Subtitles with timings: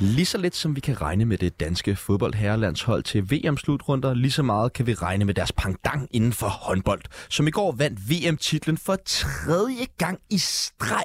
[0.00, 4.42] Lige så lidt som vi kan regne med det danske fodboldherrelandshold til VM-slutrunder, lige så
[4.42, 8.78] meget kan vi regne med deres pangdang inden for håndbold, som i går vandt VM-titlen
[8.78, 11.04] for tredje gang i streg.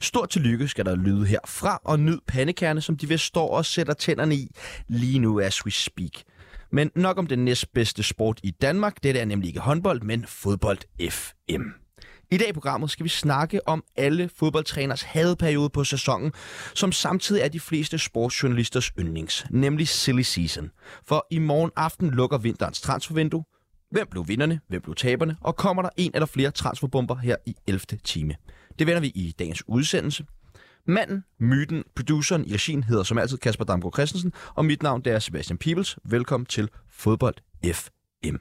[0.00, 3.94] Stort tillykke skal der lyde herfra, og nyd pandekerne, som de vil stå og sætter
[3.94, 4.50] tænderne i
[4.88, 6.12] lige nu as we speak.
[6.72, 9.02] Men nok om den næstbedste sport i Danmark.
[9.02, 11.62] Det er nemlig ikke håndbold, men fodbold FM.
[12.30, 16.32] I dag i programmet skal vi snakke om alle fodboldtræners hadeperiode på sæsonen,
[16.74, 20.70] som samtidig er de fleste sportsjournalisters yndlings, nemlig silly season.
[21.08, 23.44] For i morgen aften lukker vinterens transfervindue.
[23.90, 24.60] Hvem blev vinderne?
[24.68, 25.36] Hvem blev taberne?
[25.40, 27.80] Og kommer der en eller flere transferbomber her i 11.
[28.04, 28.34] time?
[28.78, 30.24] Det vender vi i dagens udsendelse.
[30.86, 35.12] Manden, myten, produceren i regien hedder som altid Kasper Damgaard Christensen, og mit navn det
[35.12, 35.98] er Sebastian Peebles.
[36.04, 37.34] Velkommen til Fodbold
[37.72, 37.88] F.
[38.24, 38.36] FM.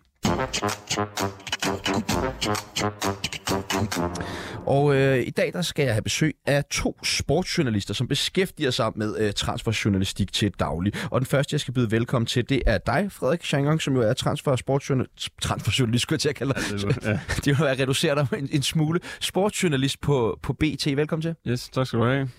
[4.66, 8.92] Og øh, i dag der skal jeg have besøg af to sportsjournalister, som beskæftiger sig
[8.96, 10.94] med øh, transferjournalistik til daglig.
[11.12, 14.02] Og den første, jeg skal byde velkommen til, det er dig, Frederik Changong, som jo
[14.02, 16.64] er transfer- og sportsjournalist, transferjournalist, skulle jeg til at kalde dig.
[17.04, 19.00] Ja, det vil være reduceret dig en, en smule.
[19.20, 20.86] Sportsjournalist på, på BT.
[20.86, 21.36] Velkommen til.
[21.48, 22.30] Yes, tak skal du have.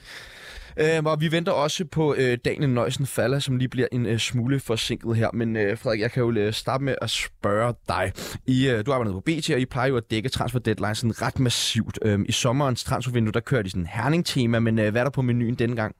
[0.76, 4.18] Øhm, og vi venter også på øh, Daniel Nøjsen Falla, som lige bliver en øh,
[4.18, 5.30] smule forsinket her.
[5.34, 8.12] Men øh, Frederik, jeg kan jo øh, starte med at spørge dig.
[8.46, 11.22] I, øh, du arbejder på BT, og I plejer jo at dække transfer deadline sådan
[11.22, 11.98] ret massivt.
[12.02, 15.10] Øhm, I sommerens transfervindue, der kører de sådan en herning-tema, men øh, hvad er der
[15.10, 15.94] på menuen denne gang?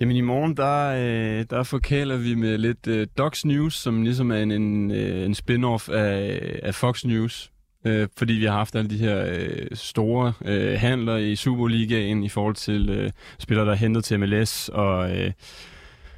[0.00, 4.30] Jamen i morgen, der, øh, der forkæler vi med lidt øh, Docs News, som ligesom
[4.30, 7.50] er en, en, øh, en spin-off af, af Fox News
[7.84, 12.28] øh, fordi vi har haft alle de her øh, store øh, handler i Superligaen i
[12.28, 15.32] forhold til øh, spillere, der er hentet til MLS, og, øh,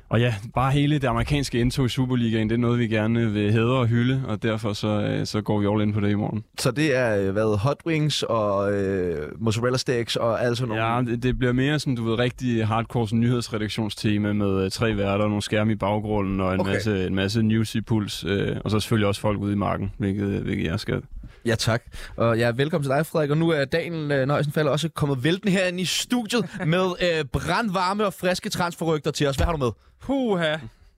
[0.08, 3.52] og ja, bare hele det amerikanske indtog i Superligaen, det er noget, vi gerne vil
[3.52, 6.14] hædre og hylde, og derfor så, øh, så går vi all ind på det i
[6.14, 6.44] morgen.
[6.58, 11.06] Så det er øh, hvad, hot wings og øh, mozzarella sticks og alt sådan noget?
[11.06, 14.96] Ja, det, det bliver mere sådan, du ved, rigtig hardcore sådan, nyhedsredaktionstema med øh, tre
[14.96, 16.72] værter, nogle skærme i baggrunden og en, okay.
[16.72, 19.92] masse, en masse news i puls, øh, og så selvfølgelig også folk ude i marken,
[19.98, 21.02] hvilket, hvilket jeg skal.
[21.46, 21.82] Ja, tak.
[22.16, 23.30] Og ja, velkommen til dig, Frederik.
[23.30, 28.06] Og nu er Daniel øh, Nøjsenfald også kommet vælten herinde i studiet med øh, brandvarme
[28.06, 29.36] og friske transferrygter til os.
[29.36, 29.70] Hvad har du med?
[30.02, 30.56] Puha.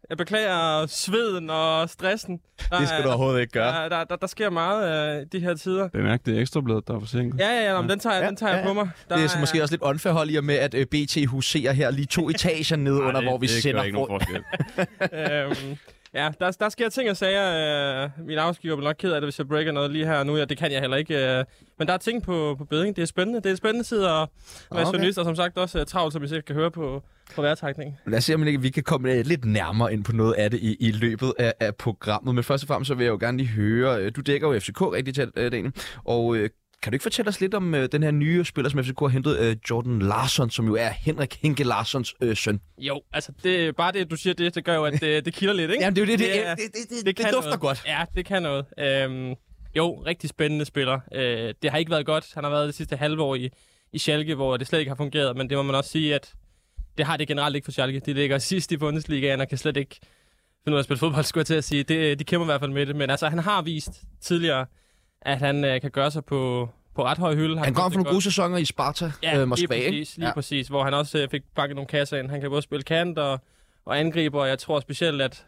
[0.08, 2.40] Jeg beklager sveden og stressen.
[2.70, 3.82] Der det skal er, du overhovedet ikke gøre.
[3.82, 5.88] Der, der, der, der sker meget øh, de her tider.
[5.88, 7.40] Bemærk det ekstra blad, der er forsinket.
[7.40, 7.88] Ja, ja, ja, ja.
[7.88, 8.90] den tager jeg, ja, den tager ja, jeg på mig.
[9.08, 11.90] Der det er så måske også lidt åndforhold i med, at øh, BT huserer her
[11.90, 13.80] lige to etager nede under, hvor vi det sender...
[13.80, 14.42] Det ikke nogen forskel.
[15.70, 15.78] øhm,
[16.18, 18.04] Ja, der, der sker ting og sager.
[18.04, 20.36] Øh, min arbejdsgiver bliver nok ked af det, hvis jeg breaker noget lige her nu.
[20.36, 21.38] Ja, det kan jeg heller ikke.
[21.38, 21.44] Øh,
[21.78, 22.96] men der er ting på, på beding.
[22.96, 23.40] Det er spændende.
[23.40, 24.26] Det er spændende tid at være
[24.70, 24.84] okay.
[24.84, 27.02] journalist, og som sagt også uh, travlt, som vi sikkert kan høre på,
[27.34, 27.98] på værtrækning.
[28.06, 30.60] Lad os se, om ikke vi kan komme lidt nærmere ind på noget af det
[30.60, 32.34] i, i løbet af, af programmet.
[32.34, 34.60] Men først og fremmest så vil jeg jo gerne lige høre, øh, du dækker jo
[34.60, 35.72] FCK rigtig tæt, øh, Daniel,
[36.04, 36.50] og øh,
[36.82, 39.08] kan du ikke fortælle os lidt om øh, den her nye spiller, som FCK har
[39.08, 42.60] hentet, øh, Jordan Larsson, som jo er Henrik Henke Larssons øh, søn?
[42.78, 45.54] Jo, altså det, bare det, du siger det, det gør jo, at det, det kilder
[45.54, 45.82] lidt, ikke?
[45.84, 47.60] Jamen det er jo det, det, det, det, det, det, det, det dufter noget.
[47.60, 47.82] godt.
[47.86, 48.64] Ja, det kan noget.
[48.78, 49.34] Øhm,
[49.76, 51.00] jo, rigtig spændende spiller.
[51.14, 52.30] Øh, det har ikke været godt.
[52.34, 53.50] Han har været det sidste halve år i,
[53.92, 56.34] i Schalke, hvor det slet ikke har fungeret, men det må man også sige, at
[56.98, 58.00] det har det generelt ikke for Schalke.
[58.00, 59.96] De ligger sidst i Bundesligaen og kan slet ikke
[60.64, 61.82] finde ud af at spille fodbold, skulle jeg til at sige.
[61.82, 63.90] Det, de kæmper i hvert fald med det, men altså han har vist
[64.20, 64.66] tidligere,
[65.22, 67.56] at han øh, kan gøre sig på, på ret høj hylde.
[67.56, 70.28] Han, han kom fra nogle gode sæsoner i Sparta, ja, øh, Moskva, lige præcis, lige
[70.28, 70.34] ja.
[70.34, 72.30] præcis, hvor han også øh, fik bakket nogle kasser ind.
[72.30, 73.40] Han kan både spille kant og,
[73.84, 75.46] og angriber, og jeg tror specielt, at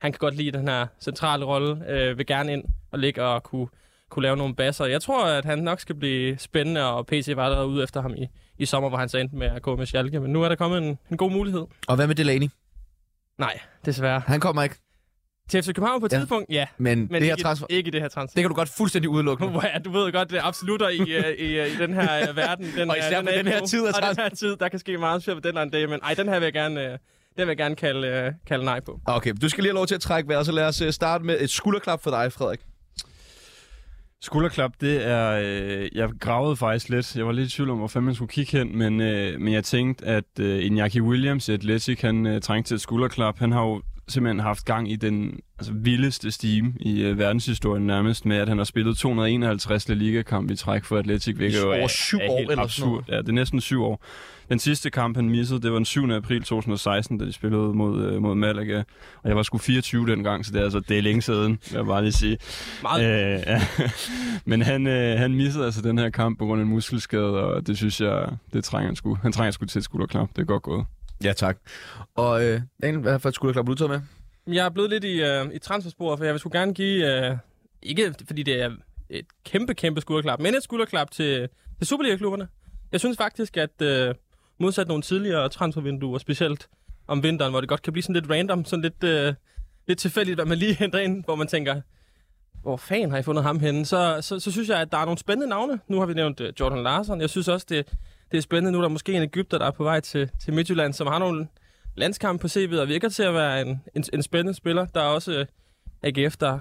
[0.00, 3.42] han kan godt lide den her centrale rolle, øh, vil gerne ind og ligge og
[3.42, 3.66] kunne,
[4.10, 4.84] kunne lave nogle basser.
[4.84, 8.14] Jeg tror, at han nok skal blive spændende, og PC var allerede ude efter ham
[8.14, 8.26] i,
[8.58, 10.20] i sommer, hvor han så endte med at gå med Schalke.
[10.20, 11.66] Men nu er der kommet en, en god mulighed.
[11.88, 12.48] Og hvad med Delaney?
[13.38, 14.22] Nej, desværre.
[14.26, 14.76] Han kommer ikke.
[15.50, 16.18] Til FC København på et ja.
[16.18, 16.66] tidspunkt, ja.
[16.78, 17.66] Men, men det ikke, her transfer...
[17.70, 18.34] ikke det her transfer.
[18.34, 19.44] Det kan du godt fuldstændig udelukke.
[19.74, 22.66] Ja, du ved godt, det er absolutter i, i, i, i den her uh, verden.
[22.76, 23.82] Den, og især den, på den her tid.
[23.82, 25.88] Og den her tid, der kan ske meget svært på den dag.
[25.88, 26.98] Men ej, den her vil jeg gerne, den
[27.36, 29.00] vil jeg gerne kalde, kalde nej på.
[29.06, 31.40] Okay, du skal lige have lov til at trække vejret, så lad os starte med
[31.40, 32.60] et skulderklap for dig, Frederik.
[34.20, 35.40] Skulderklap, det er...
[35.44, 37.16] Øh, jeg gravede faktisk lidt.
[37.16, 39.52] Jeg var lidt i tvivl om, hvor fanden man skulle kigge hen, men, øh, men
[39.52, 43.38] jeg tænkte, at øh, Iñaki Williams i Atletic, han øh, trængte til et skulderklap.
[43.38, 48.26] Han har jo simpelthen haft gang i den altså, vildeste stime i øh, verdenshistorien nærmest
[48.26, 51.86] med, at han har spillet 251 La Liga-kamp i træk for Atletic, hvilket jo er,
[51.86, 53.04] syv er år helt eller absurd.
[53.08, 54.04] Ja, det er næsten syv år.
[54.48, 56.10] Den sidste kamp, han missede, det var den 7.
[56.10, 58.78] april 2016, da de spillede mod, øh, mod Malaga.
[59.22, 61.76] Og jeg var sgu 24 dengang, så det er, altså, det er længe siden, vil
[61.76, 62.38] jeg bare lige sige.
[62.82, 63.04] Meget.
[63.04, 63.62] Øh, ja.
[64.50, 67.66] Men han, øh, han missede altså den her kamp på grund af en muskelskade, og
[67.66, 69.18] det synes jeg, det trænger han sgu.
[69.22, 70.28] Han trænger sgu til et skulderklap.
[70.36, 70.84] Det er godt gået.
[71.24, 71.58] Ja, tak.
[72.14, 74.00] Og øh, Daniel, hvad for skulle du klappe ud med?
[74.54, 77.36] Jeg er blevet lidt i, øh, i transfersporet, for jeg vil sgu gerne give, øh,
[77.82, 78.70] ikke fordi det er
[79.10, 81.48] et kæmpe, kæmpe skulderklap, men et skulderklap til,
[81.78, 82.48] til Superliga-klubberne.
[82.92, 84.14] Jeg synes faktisk, at øh,
[84.60, 86.68] modsat nogle tidligere transfervinduer, specielt
[87.06, 89.34] om vinteren, hvor det godt kan blive sådan lidt random, sådan lidt, øh,
[89.86, 91.80] lidt tilfældigt, hvad man lige henter ind, hvor man tænker,
[92.62, 93.86] hvor fanden har I fundet ham henne?
[93.86, 95.80] Så, så, så synes jeg, at der er nogle spændende navne.
[95.88, 97.20] Nu har vi nævnt øh, Jordan Larsen.
[97.20, 97.86] Jeg synes også, det,
[98.30, 98.78] det er spændende nu.
[98.78, 101.48] Der er måske en Ægypter, der er på vej til, til Midtjylland, som har nogle
[101.94, 104.86] landskampe på CV'et og virker til at være en, en, en spændende spiller.
[104.86, 105.46] Der er også uh,
[106.02, 106.58] AGF, der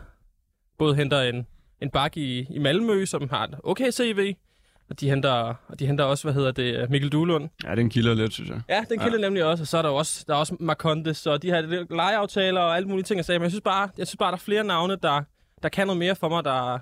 [0.78, 1.48] både henter en,
[1.82, 4.36] en bak i, i Malmø, som har et okay CV,
[4.90, 7.50] og de henter, og de henter også, hvad hedder det, Mikkel Duhlund.
[7.64, 8.62] Ja, den kilder lidt, synes jeg.
[8.70, 9.26] Ja, den kilder ja.
[9.26, 12.62] nemlig også, og så er der også, der er også Marcondes, og de her lejeaftaler
[12.62, 13.40] og alle mulige ting, jeg sagde.
[13.40, 15.22] Men jeg synes bare, jeg synes bare, der er flere navne, der,
[15.64, 16.80] der kan noget mere for mig, der,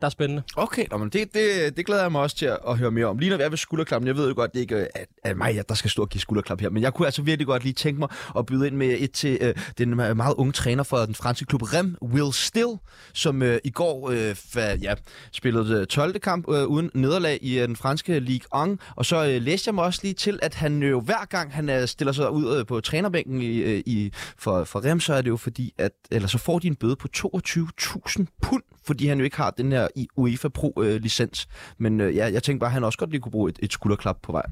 [0.00, 0.42] der er spændende.
[0.56, 3.06] Okay, nå, men det, det, det glæder jeg mig også til at, at høre mere
[3.06, 3.18] om.
[3.18, 5.62] Lige når vi er ved skulderklappen, jeg ved jo godt, det ikke er, er mig,
[5.68, 7.98] der skal stå og give skulderklap her, men jeg kunne altså virkelig godt lige tænke
[7.98, 8.08] mig
[8.38, 11.62] at byde ind med et til øh, den meget unge træner for den franske klub
[11.62, 12.72] Rem, Will Still,
[13.12, 14.94] som øh, i går øh, fa, ja,
[15.32, 16.18] spillede øh, 12.
[16.18, 19.74] Kamp øh, uden nederlag i øh, den franske Ligue 1, og så øh, læste jeg
[19.74, 22.66] mig også lige til, at han jo hver gang han øh, stiller sig ud øh,
[22.66, 26.28] på trænerbænken i, øh, i, for, for Rem, så er det jo fordi, at eller
[26.28, 29.85] så får de en bøde på 22.000 pund, fordi han jo ikke har den her
[30.16, 31.48] UEFA Pro-licens.
[31.78, 33.72] Men øh, ja, jeg tænkte bare, at han også godt lige kunne bruge et, et
[33.72, 34.42] skulderklap på vej.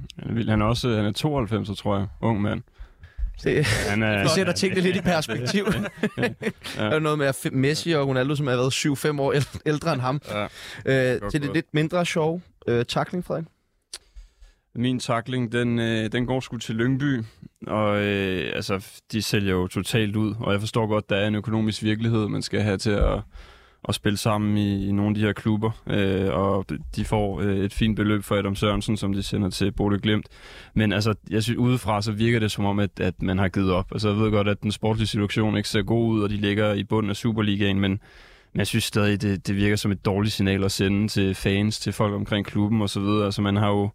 [0.49, 2.07] Han er også han er 92, tror jeg.
[2.21, 2.63] Ung mand.
[3.45, 5.65] Det, han er, det sætter tingene lidt i perspektiv.
[6.19, 6.29] ja.
[6.77, 9.35] Der er noget med at Messi og Ronaldo, som har været 7-5 år
[9.67, 10.21] ældre end ham.
[10.87, 11.15] Ja.
[11.15, 13.45] Øh, til det lidt mindre sjov øh, takling, Frederik.
[14.77, 17.23] Min takling, den, øh, den går sgu til Lyngby,
[17.67, 21.35] og øh, altså, de sælger jo totalt ud, og jeg forstår godt, der er en
[21.35, 23.21] økonomisk virkelighed, man skal have til at
[23.89, 26.67] at spille sammen i, i nogle af de her klubber, øh, og
[26.97, 30.27] de får øh, et fint beløb for Adam Sørensen, som de sender til Bode Glimt.
[30.75, 33.73] Men altså, jeg synes, udefra så virker det som om, at, at man har givet
[33.73, 33.87] op.
[33.93, 36.73] Altså, jeg ved godt, at den sportlige situation ikke ser god ud, og de ligger
[36.73, 38.01] i bunden af Superligaen, men
[38.55, 41.81] men jeg synes stadig, det, det virker som et dårligt signal at sende til fans,
[41.81, 43.03] til folk omkring klubben osv.
[43.03, 43.91] Altså man har jo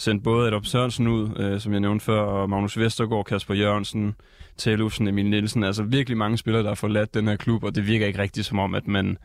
[0.00, 4.14] sendt både Adolf Sørensen ud, øh, som jeg nævnte før, og Magnus Vestergaard, Kasper Jørgensen,
[4.56, 5.64] Tellufsen, Emil Nielsen.
[5.64, 8.46] Altså virkelig mange spillere, der har forladt den her klub, og det virker ikke rigtigt
[8.46, 9.18] som om, at man,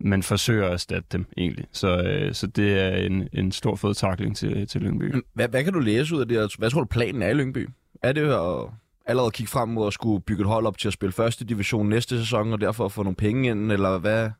[0.00, 1.64] man forsøger at erstatte dem egentlig.
[1.72, 5.14] Så, øh, så det er en, en stor fed takling til, til Lyngby.
[5.34, 6.54] Hvad, hvad kan du læse ud af det?
[6.58, 7.68] Hvad tror du planen er i Lyngby?
[8.02, 8.70] Er det at
[9.06, 11.88] allerede kigge frem mod at skulle bygge et hold op til at spille første division
[11.88, 14.30] næste sæson, og derfor få nogle penge ind, eller hvad?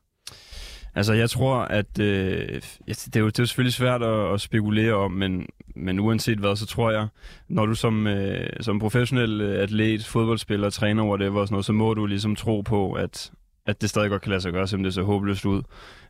[0.95, 4.41] Altså, jeg tror, at øh, det, er jo, det er jo selvfølgelig svært at, at
[4.41, 5.45] spekulere om, men,
[5.75, 7.07] men uanset hvad, så tror jeg,
[7.47, 11.93] når du som, øh, som professionel øh, atlet, fodboldspiller, træner, whatever, sådan noget, så må
[11.93, 13.31] du ligesom tro på, at,
[13.65, 15.61] at det stadig godt kan lade sig gøre, selvom det ser håbløst ud.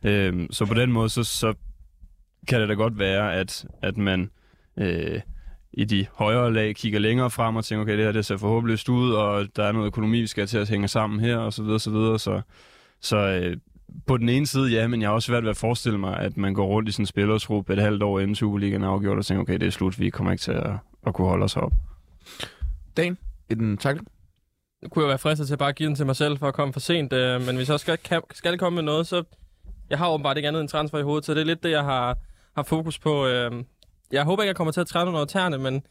[0.04, 1.54] Øh, så på den måde, så, så
[2.48, 4.30] kan det da godt være, at, at man
[4.78, 5.20] øh,
[5.72, 8.48] i de højere lag kigger længere frem og tænker, okay, det her det ser for
[8.48, 11.52] håbløst ud, og der er noget økonomi, vi skal til at hænge sammen her, og
[11.52, 12.18] så videre, så videre.
[12.18, 12.40] Så,
[13.00, 13.56] så øh,
[14.06, 16.36] på den ene side, ja, men jeg har også svært ved at forestille mig, at
[16.36, 19.26] man går rundt i sådan en spillertrup et halvt år inden Superligaen er afgjort, og
[19.26, 20.70] tænker, okay, det er slut, vi kommer ikke til at,
[21.06, 21.72] at kunne holde os op.
[22.96, 23.18] Dan,
[23.50, 24.08] en takling?
[24.82, 26.54] Nu kunne jeg være fristet til at bare give den til mig selv for at
[26.54, 29.24] komme for sent, øh, men hvis jeg skal, kan, skal komme med noget, så
[29.90, 31.84] jeg har åbenbart ikke andet end transfer i hovedet, så det er lidt det, jeg
[31.84, 32.18] har,
[32.56, 33.26] har fokus på.
[33.26, 33.64] Øh,
[34.12, 35.82] jeg håber ikke, jeg kommer til at træne under tæerne, men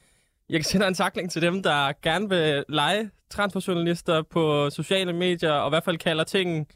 [0.49, 5.51] jeg kan sende en takling til dem, der gerne vil lege transferjournalister på sociale medier,
[5.51, 6.67] og i hvert fald kalder ting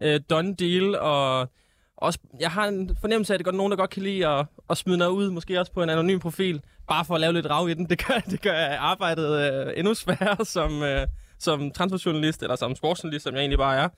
[0.00, 1.48] øh, done deal, og
[1.96, 4.46] også, jeg har en fornemmelse af, at det er nogen, der godt kan lide at,
[4.70, 7.50] at smide noget ud, måske også på en anonym profil, bare for at lave lidt
[7.50, 7.88] rav i den.
[7.88, 11.06] Det gør, det gør arbejdet øh, endnu sværere som, øh,
[11.38, 13.88] som transferjournalist, eller som sportsjournalist, som jeg egentlig bare er.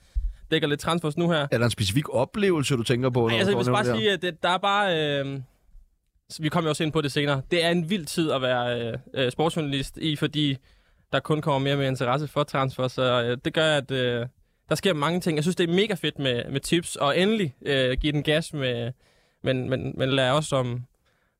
[0.50, 1.46] Dækker lidt transfers nu her.
[1.50, 3.28] Er der en specifik oplevelse, du tænker på?
[3.28, 5.18] Nej, altså, jeg vil bare sige, at det, der er bare...
[5.20, 5.40] Øh,
[6.40, 7.42] vi kommer jo også ind på det senere.
[7.50, 10.56] Det er en vild tid at være øh, øh, sportsjournalist i, fordi
[11.12, 14.26] der kun kommer mere og mere interesse for transfer, så øh, det gør, at øh,
[14.70, 15.36] der sker mange ting.
[15.36, 18.52] Jeg synes, det er mega fedt med, med tips, og endelig øh, give den gas
[18.52, 18.92] med,
[19.44, 20.80] men, men, men lad os om,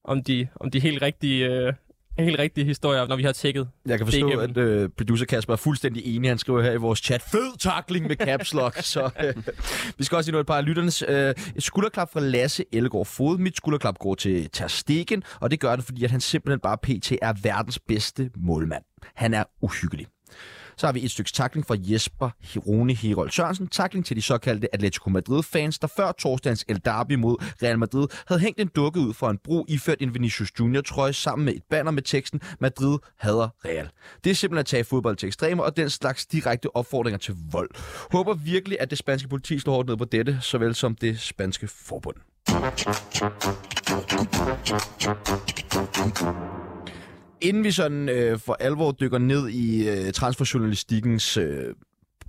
[0.05, 1.73] om, de, om de helt rigtige, øh,
[2.19, 5.57] helt rigtige historier, når vi har tjekket Jeg kan forstå, at øh, producer Kasper er
[5.57, 6.31] fuldstændig enig.
[6.31, 8.77] Han skriver her i vores chat, fed takling med caps lock.
[8.95, 9.35] så øh,
[9.99, 11.05] vi skal også sige noget et par af lytternes.
[11.09, 13.39] Øh, skulderklap fra Lasse Ellegaard Fod.
[13.39, 16.79] Mit skulderklap går til Ter Stegen, og det gør det, fordi at han simpelthen bare
[16.79, 17.13] pt.
[17.23, 18.83] er verdens bedste målmand.
[19.15, 20.07] Han er uhyggelig.
[20.81, 23.69] Så har vi et stykke takling fra Jesper Rune Herold Sørensen.
[23.69, 28.41] Takling til de såkaldte Atletico Madrid-fans, der før torsdagens El Derby mod Real Madrid havde
[28.41, 31.63] hængt en dukke ud for en bro iført en Vinicius Junior trøje sammen med et
[31.71, 33.91] banner med teksten Madrid hader Real.
[34.25, 37.71] Det er simpelthen at tage fodbold til ekstremer og den slags direkte opfordringer til vold.
[38.13, 41.69] Håber virkelig, at det spanske politi slår hårdt ned på dette, såvel som det spanske
[41.69, 42.17] forbund.
[47.43, 51.75] Inden vi sådan øh, for alvor dykker ned i øh, transferjournalistikkens øh,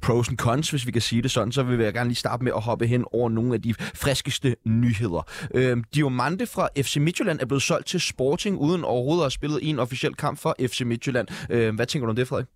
[0.01, 2.43] pros and cons, hvis vi kan sige det sådan, så vil jeg gerne lige starte
[2.43, 5.27] med at hoppe hen over nogle af de friskeste nyheder.
[5.53, 9.69] Øh, Diomande fra FC Midtjylland er blevet solgt til Sporting, uden overhovedet at have spillet
[9.69, 11.27] en officiel kamp for FC Midtjylland.
[11.49, 12.47] Øh, hvad tænker du om det, Frederik?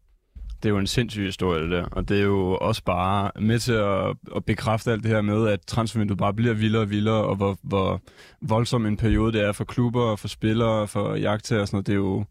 [0.64, 1.86] Det er jo en sindssyg historie, det der.
[1.92, 5.48] Og det er jo også bare med til at, at bekræfte alt det her med,
[5.48, 8.02] at transfervinduet bare bliver vildere og vildere, og hvor, hvor
[8.42, 11.88] voldsom en periode det er for klubber, for spillere, for jagt og sådan noget.
[11.88, 12.26] Det er jo,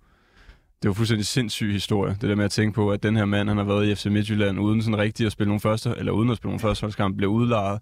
[0.82, 2.16] det jo fuldstændig sindssyg historie.
[2.20, 4.06] Det der med at tænke på, at den her mand, han har været i FC
[4.06, 7.32] Midtjylland uden sådan rigtig at spille nogle første, eller uden at spille nogle førsteholdskampe, bliver
[7.32, 7.80] udlejet,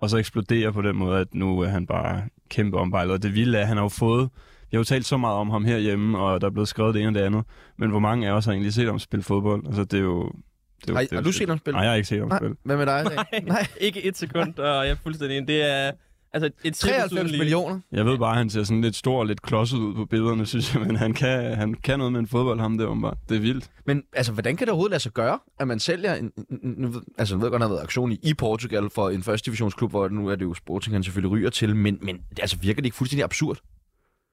[0.00, 3.12] og så eksploderer på den måde, at nu er han bare kæmpe ombejlet.
[3.12, 4.30] Og det vilde er, at han har jo fået
[4.72, 7.00] jeg har jo talt så meget om ham herhjemme, og der er blevet skrevet det
[7.00, 7.44] ene og det andet.
[7.78, 9.66] Men hvor mange af os har egentlig set ham spille fodbold?
[9.66, 10.32] Altså, det er jo...
[10.80, 11.74] Det er, Har, det er har du set ham spille?
[11.74, 12.56] Nej, jeg har ikke set ham spille.
[12.64, 13.04] Hvad med dig?
[13.04, 15.48] Nej, Nej, ikke et sekund, og jeg er fuldstændig.
[15.48, 15.90] Det er
[16.32, 17.80] altså et 93 millioner.
[17.92, 20.46] Jeg ved bare, at han ser sådan lidt stor og lidt klodset ud på billederne,
[20.52, 20.82] synes jeg.
[20.82, 23.18] Men han kan, han kan noget med en fodbold, ham der åbenbart.
[23.28, 23.70] Det er vildt.
[23.86, 26.32] Men altså, hvordan kan det overhovedet lade sig gøre, at man sælger en...
[26.50, 29.22] en- en- altså, jeg ved godt, der har været aktion i, i Portugal for en
[29.22, 32.56] første divisionsklub, hvor nu er det jo Sporting, han selvfølgelig ryger til, men, men altså,
[32.56, 33.58] virker det ikke fuldstændig absurd?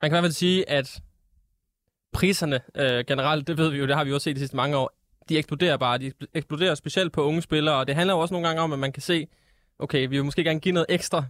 [0.02, 1.00] Man kan i hvert fald sige, at
[2.14, 4.56] priserne øh, generelt, det ved vi jo, det har vi jo også set de sidste
[4.56, 4.96] mange år,
[5.30, 5.98] de eksploderer bare.
[5.98, 8.80] De eksploderer specielt på unge spillere, og det handler jo også nogle gange om, at
[8.80, 9.28] man kan se,
[9.80, 11.24] okay, vi vil måske gerne give noget ekstra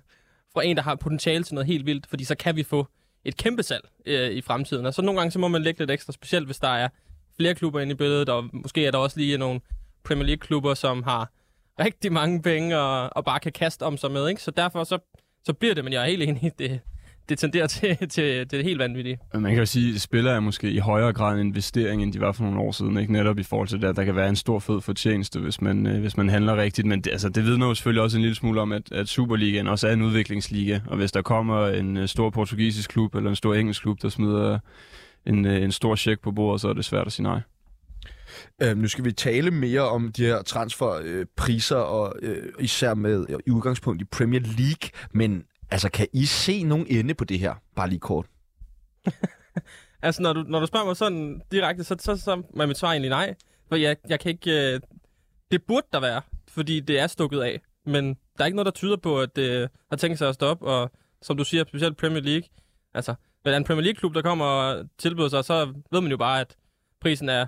[0.53, 2.87] fra en, der har potentiale til noget helt vildt, fordi så kan vi få
[3.25, 4.85] et kæmpe salg øh, i fremtiden.
[4.85, 6.89] Og så nogle gange, så må man lægge lidt ekstra, specielt hvis der er
[7.37, 9.61] flere klubber inde i billedet, og måske er der også lige nogle
[10.03, 11.31] Premier League-klubber, som har
[11.79, 14.29] rigtig mange penge og, og bare kan kaste om sig med.
[14.29, 14.41] Ikke?
[14.41, 14.97] Så derfor så,
[15.43, 16.81] så bliver det, men jeg er helt enig, det,
[17.29, 19.19] det tenderer til, til, til det helt vanvittige.
[19.33, 22.21] Man kan jo sige, at spillere er måske i højere grad en investering, end de
[22.21, 22.97] var for nogle år siden.
[22.97, 23.13] Ikke?
[23.13, 25.87] Netop i forhold til det, at der kan være en stor fed fortjeneste, hvis man,
[25.87, 26.87] øh, hvis man handler rigtigt.
[26.87, 29.67] Men det, altså, det vidner jo selvfølgelig også en lille smule om, at, at Superligaen
[29.67, 30.79] også er en udviklingsliga.
[30.87, 34.09] Og hvis der kommer en øh, stor portugisisk klub eller en stor engelsk klub, der
[34.09, 34.59] smider
[35.25, 37.41] en, øh, en stor check på bordet, så er det svært at sige nej.
[38.61, 42.93] Øh, nu skal vi tale mere om de her transferpriser, øh, priser, og øh, især
[42.93, 47.23] med øh, i udgangspunkt i Premier League, men altså, kan I se nogen ende på
[47.23, 47.53] det her?
[47.75, 48.25] Bare lige kort.
[50.01, 52.91] Altså, når du, når du spørger mig sådan direkte, så, så, så er mit svar
[52.91, 53.35] egentlig nej.
[53.67, 54.73] For jeg, jeg kan ikke...
[54.73, 54.79] Øh,
[55.51, 57.61] det burde der være, fordi det er stukket af.
[57.85, 60.65] Men der er ikke noget, der tyder på, at det har tænkt sig at stoppe.
[60.65, 62.49] Og som du siger, specielt Premier League.
[62.93, 66.41] Altså, hvis en Premier League-klub, der kommer og tilbyder sig, så ved man jo bare,
[66.41, 66.55] at
[67.01, 67.45] prisen er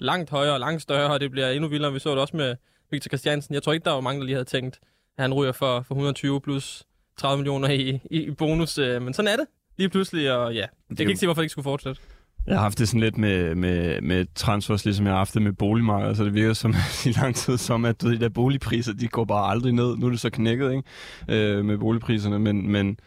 [0.00, 1.92] langt højere og langt større, og det bliver endnu vildere.
[1.92, 2.56] Vi så det også med
[2.90, 3.54] Victor Christiansen.
[3.54, 4.80] Jeg tror ikke, der var mange, der lige havde tænkt,
[5.16, 6.84] at han ryger for, for 120 plus
[7.20, 8.78] 30 millioner i, i, i bonus.
[8.78, 9.46] øh, Men sådan er det
[9.78, 12.00] lige pludselig, og ja, jeg kan ikke se, hvorfor det ikke skulle fortsætte.
[12.46, 15.42] Jeg har haft det sådan lidt med, med, med transfers, ligesom jeg har haft det
[15.42, 16.74] med boligmarkedet, så det virker som
[17.06, 19.96] i lang tid som, at de der boligpriser, de går bare aldrig ned.
[19.96, 21.54] Nu er det så knækket, ikke?
[21.56, 22.98] Øh, med boligpriserne, men, men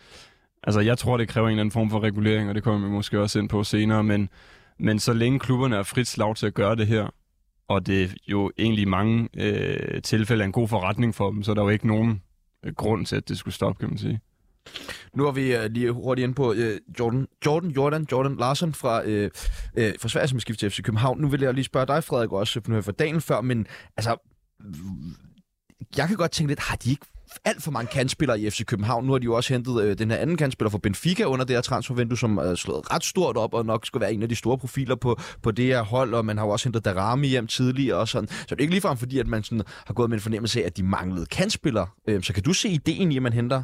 [0.64, 2.94] altså, jeg tror, det kræver en eller anden form for regulering, og det kommer vi
[2.94, 4.30] måske også ind på senere, men,
[4.80, 7.08] men så længe klubberne er frit slag til at gøre det her,
[7.68, 11.52] og det er jo egentlig mange øh, tilfælde er en god forretning for dem, så
[11.52, 12.22] er der jo ikke nogen
[12.64, 14.20] Øh, grund til, at det skulle stoppe, kan man sige.
[15.14, 16.58] Nu er vi uh, lige hurtigt inde på uh,
[17.00, 20.84] Jordan, Jordan, Jordan, Jordan Larsen fra, uh, uh, fra Sverige, som er skiftet til FC
[20.84, 21.22] København.
[21.22, 23.68] Nu vil jeg lige spørge dig, Frederik, også, for nu for dagen før, men
[23.98, 24.18] altså,
[25.98, 27.06] jeg kan godt tænke lidt, har de ikke
[27.46, 29.06] alt for mange kantspillere i FC København?
[29.06, 31.56] Nu har de jo også hentet øh, den her anden kantspiller fra Benfica under det
[31.56, 34.36] her transfervindue, som er slået ret stort op, og nok skal være en af de
[34.36, 37.48] store profiler på, på det her hold, og man har jo også hentet Darami hjem
[37.48, 38.28] tidligere og sådan.
[38.30, 40.66] Så det er ikke ligefrem fordi, at man sådan har gået med en fornemmelse af,
[40.66, 41.88] at de manglede kantspillere.
[42.08, 43.64] Øh, så kan du se ideen i, at man henter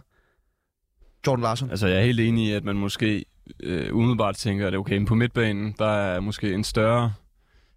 [1.27, 1.69] Jordan Larsen?
[1.69, 3.25] Altså, jeg er helt enig i, at man måske
[3.63, 7.13] øh, umiddelbart tænker, at okay, på midtbanen, der er måske en større,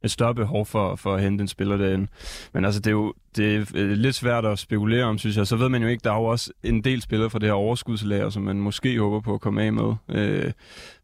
[0.05, 2.07] et større behov for, for at hente en spiller derinde.
[2.55, 5.47] Men altså, det er jo det er øh, lidt svært at spekulere om, synes jeg.
[5.47, 7.53] Så ved man jo ikke, der er jo også en del spillere fra det her
[7.53, 9.95] overskudslager, som man måske håber på at komme af med.
[10.09, 10.53] Øh,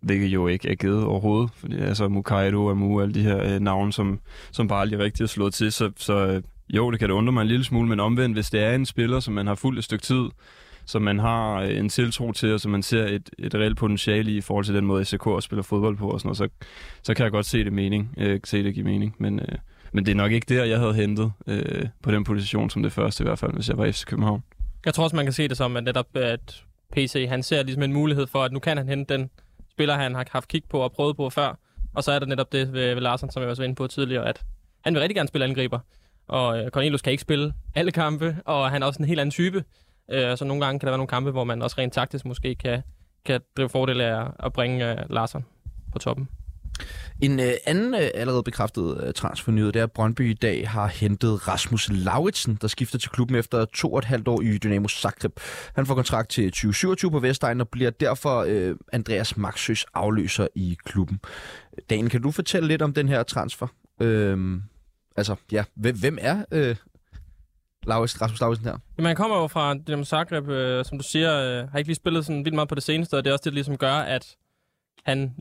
[0.00, 1.50] hvilket jo ikke er givet overhovedet.
[1.56, 4.20] Fordi altså, Mukaido, Amu, alle de her øh, navne, som,
[4.52, 5.72] som bare aldrig rigtig er slået til.
[5.72, 8.50] Så, så øh, jo, det kan det undre mig en lille smule, men omvendt, hvis
[8.50, 10.24] det er en spiller, som man har fuldt et stykke tid,
[10.88, 14.30] som man har øh, en tiltro til, og som man ser et, et reelt potentiale
[14.30, 16.48] i, i forhold til den måde, SK spiller fodbold på, og sådan noget, så,
[17.02, 19.16] så kan jeg godt se det mening, øh, se det give mening.
[19.18, 19.58] Men, øh,
[19.92, 22.92] men det er nok ikke der, jeg havde hentet øh, på den position som det
[22.92, 24.42] første i hvert fald, hvis jeg var FC København.
[24.84, 27.82] Jeg tror også, man kan se det som, at netop at PC, han ser ligesom
[27.82, 29.30] en mulighed for, at nu kan han hente den
[29.70, 31.58] spiller, han har haft kig på og prøvet på før.
[31.94, 34.28] Og så er der netop det ved, ved Larsen, som jeg var inde på tidligere,
[34.28, 34.42] at
[34.84, 35.78] han vil rigtig gerne spille angriber.
[36.28, 39.30] Og øh, Cornelius kan ikke spille alle kampe, og han er også en helt anden
[39.30, 39.64] type.
[40.10, 42.54] Øh, så nogle gange kan der være nogle kampe, hvor man også rent taktisk måske
[42.54, 42.82] kan,
[43.24, 45.44] kan drive fordel af at bringe øh, Larsen
[45.92, 46.28] på toppen.
[47.20, 50.86] En øh, anden øh, allerede bekræftet øh, transfernyhed, det er, at Brøndby i dag har
[50.86, 54.88] hentet Rasmus Lauritsen, der skifter til klubben efter to og et halvt år i Dynamo
[54.88, 55.32] Zagreb.
[55.74, 60.76] Han får kontrakt til 2027 på Vestegn og bliver derfor øh, Andreas Maxøs afløser i
[60.84, 61.20] klubben.
[61.90, 63.66] Dan, kan du fortælle lidt om den her transfer?
[64.00, 64.60] Øh,
[65.16, 66.76] altså, ja, hvem, hvem er øh,
[67.88, 68.76] Laus, Rasmus Lausen her?
[68.98, 71.96] Jamen, han kommer jo fra Dynamo Zagreb, øh, som du siger, øh, har ikke lige
[71.96, 73.92] spillet sådan vildt meget på det seneste, og det er også det, der ligesom gør,
[73.94, 74.36] at
[75.04, 75.34] han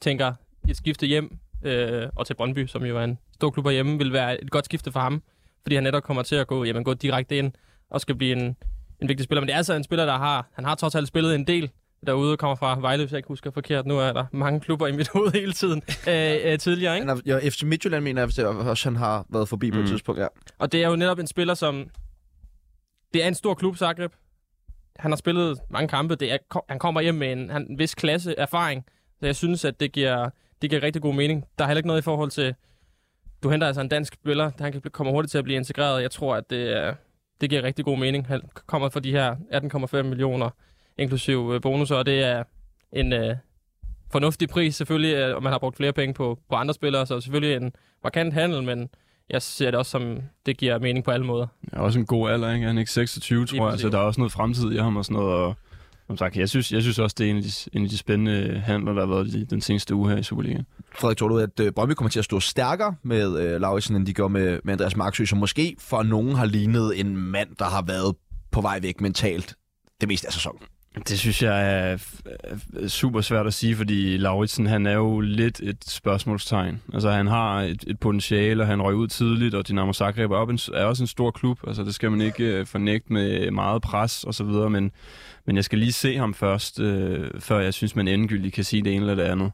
[0.00, 0.32] tænker,
[0.68, 4.12] et skifte hjem øh, og til Brøndby, som jo er en stor klub hjemme, vil
[4.12, 5.22] være et godt skifte for ham,
[5.62, 7.52] fordi han netop kommer til at gå, jamen, gå direkte ind
[7.90, 8.56] og skal blive en,
[9.02, 9.40] en vigtig spiller.
[9.40, 11.70] Men det er altså en spiller, der har, han har trods alt spillet en del
[12.06, 13.86] derude, kommer fra Vejle, hvis jeg ikke husker forkert.
[13.86, 17.08] Nu er der mange klubber i mit hoved hele tiden øh, øh, tidligere, ikke?
[17.08, 19.72] Han er, ja, FC Midtjylland mener jeg, også han har været forbi mm.
[19.74, 19.88] på et Mm.
[19.88, 20.26] tidspunkt, ja.
[20.58, 21.90] Og det er jo netop en spiller, som...
[23.14, 24.12] Det er en stor klub, Zagreb.
[24.98, 26.14] Han har spillet mange kampe.
[26.14, 28.84] Det er, han kommer hjem med en, han, en vis klasse erfaring.
[29.20, 30.30] Så jeg synes, at det giver,
[30.62, 31.44] det giver rigtig god mening.
[31.58, 32.54] Der er heller ikke noget i forhold til...
[33.42, 34.50] Du henter altså en dansk spiller.
[34.60, 36.02] Han kan komme hurtigt til at blive integreret.
[36.02, 36.94] Jeg tror, at det,
[37.40, 38.26] det giver rigtig god mening.
[38.26, 39.36] Han kommer for de her
[39.96, 40.50] 18,5 millioner,
[40.98, 42.42] inklusiv øh, bonusser, og det er
[42.92, 43.36] en øh,
[44.12, 47.20] fornuftig pris selvfølgelig, øh, og man har brugt flere penge på, på andre spillere, så
[47.20, 47.72] selvfølgelig en
[48.02, 48.88] markant handel, men
[49.30, 51.46] jeg ser det også som, det giver mening på alle måder.
[51.72, 52.66] Ja, også en god alder, ikke?
[52.66, 55.04] Han er ikke 26, tror jeg, så der er også noget fremtid i ham og
[55.04, 55.34] sådan noget.
[55.34, 55.54] Og,
[56.06, 57.98] som sagt, jeg synes, jeg synes også, det er en af de, en af de
[57.98, 60.66] spændende handler, der har været i den seneste uge her i Superligaen.
[60.94, 64.06] Frederik, tror du, at øh, Brøndby kommer til at stå stærkere med øh, Lauritsen, end
[64.06, 67.64] de gør med, med Andreas Marksø, som måske for nogen har lignet en mand, der
[67.64, 68.14] har været
[68.50, 69.54] på vej væk mentalt
[70.00, 70.60] det meste af sæsonen?
[70.96, 71.96] Det synes jeg er
[72.88, 76.82] super svært at sige, fordi Lauritsen, han er jo lidt et spørgsmålstegn.
[76.94, 80.36] Altså, han har et, et potentiale, og han røg ud tidligt, og Dynamo Zagreb er,
[80.36, 81.58] op en, er også en stor klub.
[81.66, 84.92] Altså, det skal man ikke øh, fornægte med meget pres og så videre, men,
[85.46, 88.84] men jeg skal lige se ham først, øh, før jeg synes, man endegyldigt kan sige
[88.84, 89.52] det ene eller det andet.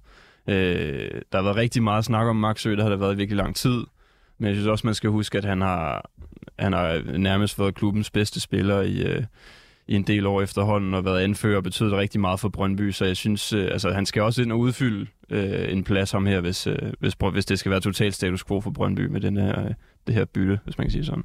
[0.49, 3.37] Øh, der har været rigtig meget snak om Maxø, der har der været i virkelig
[3.37, 3.85] lang tid.
[4.39, 6.11] Men jeg synes også, man skal huske, at han har,
[6.59, 9.23] han har nærmest været klubbens bedste spiller i, øh,
[9.93, 13.05] i en del år efterhånden og været anfører og betydet rigtig meget for Brøndby, så
[13.05, 16.41] jeg synes, øh, altså han skal også ind og udfylde øh, en plads om her,
[16.41, 19.65] hvis, øh, hvis, hvis det skal være totalt status quo for Brøndby med den her,
[19.65, 19.71] øh,
[20.07, 21.25] det her bytte, hvis man kan sige sådan.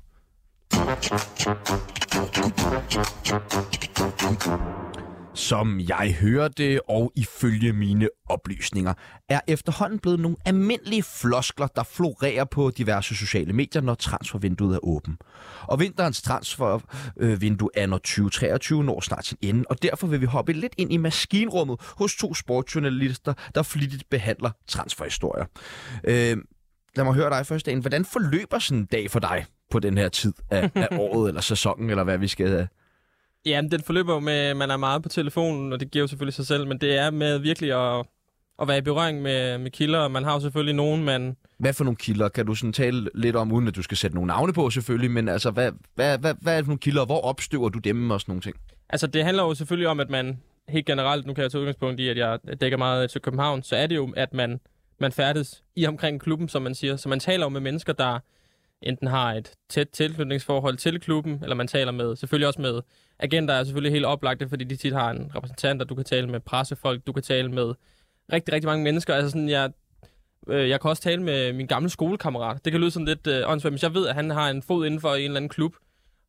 [5.37, 8.93] Som jeg hører det, og ifølge mine oplysninger,
[9.29, 14.79] er efterhånden blevet nogle almindelige floskler, der florerer på diverse sociale medier, når transfervinduet er
[14.83, 15.17] åben.
[15.61, 20.25] Og vinterens transfervindue øh, er når 2023 når snart sin ende, og derfor vil vi
[20.25, 25.45] hoppe lidt ind i maskinrummet hos to sportsjournalister, der flittigt behandler transferhistorier.
[26.03, 26.37] Øh,
[26.95, 27.79] lad mig høre dig først, Dan.
[27.79, 31.41] Hvordan forløber sådan en dag for dig på den her tid af, af året eller
[31.41, 32.47] sæsonen, eller hvad vi skal...
[32.47, 32.67] Øh,
[33.47, 36.07] Ja, den forløber jo med, at man er meget på telefonen, og det giver jo
[36.07, 38.05] selvfølgelig sig selv, men det er med virkelig at,
[38.61, 41.35] at være i berøring med, med kilder, og man har jo selvfølgelig nogen, man...
[41.57, 42.29] Hvad for nogle kilder?
[42.29, 45.11] Kan du sådan tale lidt om, uden at du skal sætte nogle navne på selvfølgelig,
[45.11, 47.79] men altså, hvad, hvad, hvad, hvad er det for nogle kilder, og hvor opstøver du
[47.79, 48.55] dem og sådan nogle ting?
[48.89, 51.99] Altså, det handler jo selvfølgelig om, at man helt generelt, nu kan jeg tage udgangspunkt
[51.99, 54.59] i, at jeg dækker meget til København, så er det jo, at man,
[54.99, 56.95] man færdes i omkring klubben, som man siger.
[56.95, 58.19] Så man taler jo med mennesker, der
[58.81, 62.81] enten har et tæt tilknytningsforhold til klubben, eller man taler med, selvfølgelig også med
[63.19, 66.27] agenter, er selvfølgelig helt oplagte, fordi de tit har en repræsentant, og du kan tale
[66.27, 67.73] med pressefolk, du kan tale med
[68.33, 69.15] rigtig, rigtig mange mennesker.
[69.15, 69.71] Altså sådan, jeg,
[70.47, 72.65] øh, jeg kan også tale med min gamle skolekammerat.
[72.65, 74.85] Det kan lyde sådan lidt øh, åndssvagt, hvis jeg ved, at han har en fod
[74.85, 75.75] inden for en eller anden klub,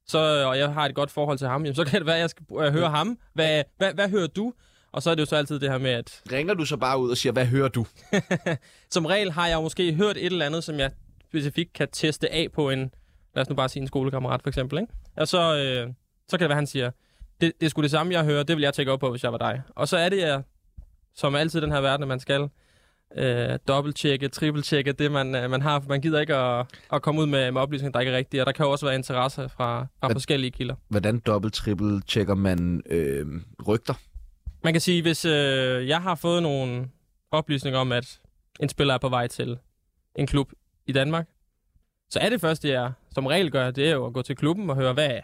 [0.06, 2.20] så, og jeg har et godt forhold til ham, jamen, så kan det være, at
[2.20, 3.18] jeg skal øh, høre ham.
[3.34, 4.52] Hvad, hvad, hvad hører du?
[4.92, 7.00] Og så er det jo så altid det her med, at Ringer du så bare
[7.00, 7.86] ud og siger, hvad hører du?
[8.90, 10.90] som regel har jeg måske hørt et eller andet, som jeg
[11.28, 12.90] specifikt kan teste af på en,
[13.34, 14.92] lad os nu bare sige en skolekammerat for eksempel, ikke?
[15.16, 15.92] Og så, øh,
[16.28, 16.90] så kan det være, han siger,
[17.40, 19.24] det, det er sgu det samme, jeg hører, det vil jeg tjekke op på, hvis
[19.24, 19.62] jeg var dig.
[19.76, 20.42] Og så er det, jeg,
[21.14, 22.48] som altid i den her verden, at man skal
[23.16, 27.20] øh, dobbelttjekke, trippeltjekke det, man, øh, man har, for man gider ikke at, at komme
[27.20, 29.48] ud med, med oplysninger, der ikke er rigtige, og der kan jo også være interesse
[29.48, 30.74] fra, fra Men- forskellige kilder.
[30.88, 33.26] Hvordan dobbelt, trippel tjekker man øh,
[33.68, 33.94] rygter?
[34.64, 36.88] Man kan sige, hvis øh, jeg har fået nogle
[37.30, 38.20] oplysninger om, at
[38.60, 39.58] en spiller er på vej til
[40.16, 40.52] en klub
[40.88, 41.26] i Danmark,
[42.10, 44.70] så er det første, jeg som regel gør, det er jo at gå til klubben
[44.70, 45.20] og høre, hvad er,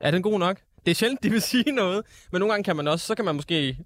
[0.00, 0.60] er den god nok?
[0.84, 3.24] Det er sjældent, de vil sige noget, men nogle gange kan man også, så kan
[3.24, 3.78] man måske,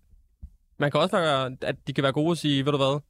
[0.79, 3.01] man kan også være, at de kan være gode og sige, ved du hvad,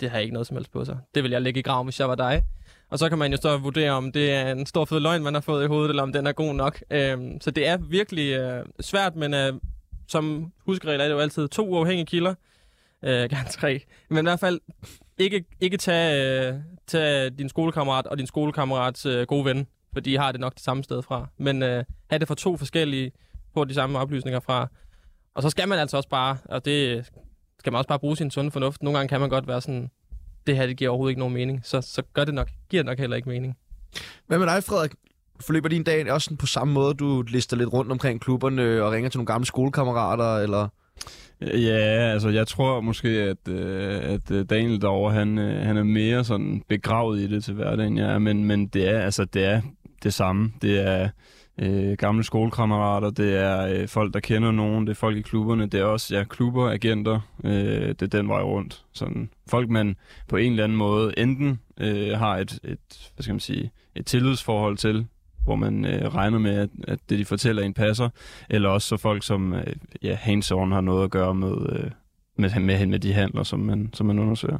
[0.00, 0.98] det har ikke noget som helst på sig.
[1.14, 2.42] Det vil jeg lægge i graven, hvis jeg var dig.
[2.90, 5.34] Og så kan man jo så vurdere, om det er en stor fed løgn, man
[5.34, 6.82] har fået i hovedet, eller om den er god nok.
[6.90, 9.52] Øhm, så det er virkelig øh, svært, men øh,
[10.08, 12.34] som huskeregel er det jo altid to uafhængige kilder.
[13.04, 13.80] Øh, gerne tre.
[14.10, 14.60] Men i hvert fald
[15.18, 16.54] ikke, ikke tage, øh,
[16.86, 20.62] tage din skolekammerat og din skolekammerats øh, gode ven, for de har det nok det
[20.62, 21.26] samme sted fra.
[21.38, 23.12] Men øh, have det fra to forskellige,
[23.54, 24.68] få de samme oplysninger fra.
[25.34, 27.06] Og så skal man altså også bare, og det
[27.58, 28.82] skal man også bare bruge sin sunde fornuft.
[28.82, 29.90] Nogle gange kan man godt være sådan
[30.46, 32.86] det her det giver overhovedet ikke nogen mening, så, så gør det nok, giver det
[32.86, 33.56] nok heller ikke mening.
[34.26, 34.92] Hvad med dig, Frederik?
[35.40, 36.94] Forløber din dag også på samme måde?
[36.94, 40.68] Du lister lidt rundt omkring klubberne og ringer til nogle gamle skolekammerater, eller...
[41.40, 45.82] Ja, altså jeg tror måske, at, øh, at øh, Daniel derovre, han, øh, han er
[45.82, 49.60] mere sådan begravet i det til hverdagen, ja, men, men det er altså det er
[50.02, 50.52] det samme.
[50.62, 51.08] Det er
[51.58, 55.66] øh, gamle skolekammerater, det er øh, folk, der kender nogen, det er folk i klubberne,
[55.66, 58.84] det er også ja, klubber, agenter, øh, det er den vej rundt.
[58.92, 59.96] Sådan folk, man
[60.28, 64.06] på en eller anden måde enten øh, har et, et, hvad skal man sige, et
[64.06, 65.06] tillidsforhold til,
[65.48, 68.08] hvor man øh, regner med, at, at det, de fortæller, en passer,
[68.50, 71.90] eller også så folk, som øh, ja, hands-on har noget at gøre med, øh,
[72.36, 74.58] med, med, med de handler, som man, som man undersøger.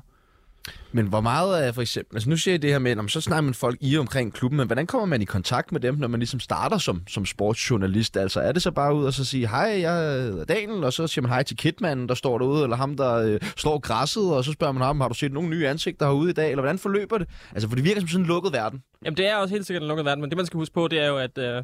[0.93, 2.17] Men hvor meget er for eksempel...
[2.17, 4.57] Altså nu siger jeg det her med, om så snakker man folk i omkring klubben,
[4.57, 8.17] men hvordan kommer man i kontakt med dem, når man ligesom starter som, som sportsjournalist?
[8.17, 11.07] Altså er det så bare ud og så sige, hej, jeg er Daniel, og så
[11.07, 14.45] siger man hej til Kitmanden, der står derude, eller ham, der øh, slår græsset, og
[14.45, 16.79] så spørger man ham, har du set nogle nye ansigter herude i dag, eller hvordan
[16.79, 17.29] forløber det?
[17.53, 18.83] Altså for det virker som sådan en lukket verden.
[19.05, 20.89] Jamen, det er også helt sikkert en lukket verden, men det, man skal huske på,
[20.89, 21.63] det er jo, at øh,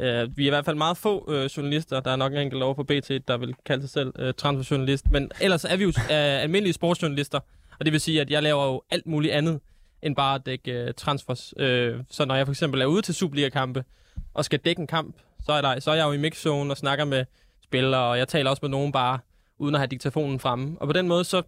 [0.00, 2.00] øh, vi er i hvert fald meget få øh, journalister.
[2.00, 5.04] Der er nok en enkelt over på BT, der vil kalde sig selv øh, transferjournalist.
[5.10, 7.40] Men ellers er vi jo øh, almindelige sportsjournalister,
[7.78, 9.60] og det vil sige, at jeg laver jo alt muligt andet,
[10.02, 11.54] end bare at dække øh, transfers.
[11.56, 13.84] Øh, så når jeg for eksempel er ude til Superliga-kampe,
[14.34, 16.76] og skal dække en kamp, så er, der, så er jeg jo i mixzone og
[16.76, 17.24] snakker med
[17.62, 19.18] spillere, og jeg taler også med nogen bare,
[19.58, 20.76] uden at have diktafonen fremme.
[20.80, 21.42] Og på den måde, så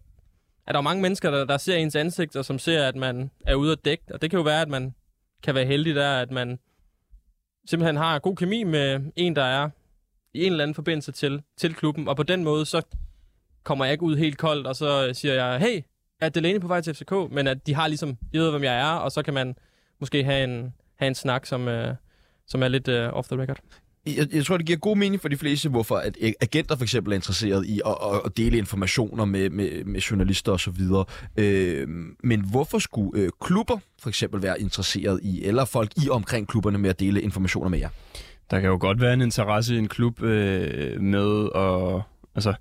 [0.67, 3.31] er der jo mange mennesker, der, der ser ens ansigt, og som ser, at man
[3.47, 4.05] er ude at dække.
[4.15, 4.95] Og det kan jo være, at man
[5.43, 6.59] kan være heldig der, at man
[7.67, 9.71] simpelthen har god kemi med en, der er
[10.35, 12.09] i en eller anden forbindelse til, til klubben.
[12.09, 12.83] Og på den måde, så
[13.65, 15.83] kommer jeg ikke ud helt koldt, og så øh, siger jeg, hey,
[16.21, 17.13] er Delaney på vej til FCK?
[17.31, 19.55] Men at de har ligesom, de ved, hvem jeg er, og så kan man
[20.01, 21.95] måske have en, have en snak, som, øh,
[22.47, 23.59] som er lidt øh, off the record.
[24.07, 27.13] Jeg, jeg tror, det giver god mening for de fleste, hvorfor at agenter for eksempel
[27.13, 30.81] er interesseret i at, at, at dele informationer med, med, med journalister osv.
[31.37, 31.89] Øh,
[32.25, 36.79] men hvorfor skulle øh, klubber for eksempel være interesseret i, eller folk i omkring klubberne
[36.79, 37.89] med at dele informationer med jer?
[38.51, 42.03] Der kan jo godt være en interesse i en klub øh, med at...
[42.35, 42.55] Altså,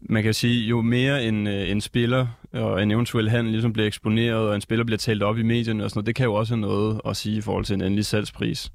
[0.00, 3.86] man kan sige, jo mere en, øh, en spiller og en eventuel handel ligesom bliver
[3.86, 6.34] eksponeret, og en spiller bliver talt op i medierne og sådan noget, det kan jo
[6.34, 8.72] også have noget at sige i forhold til en endelig salgspris.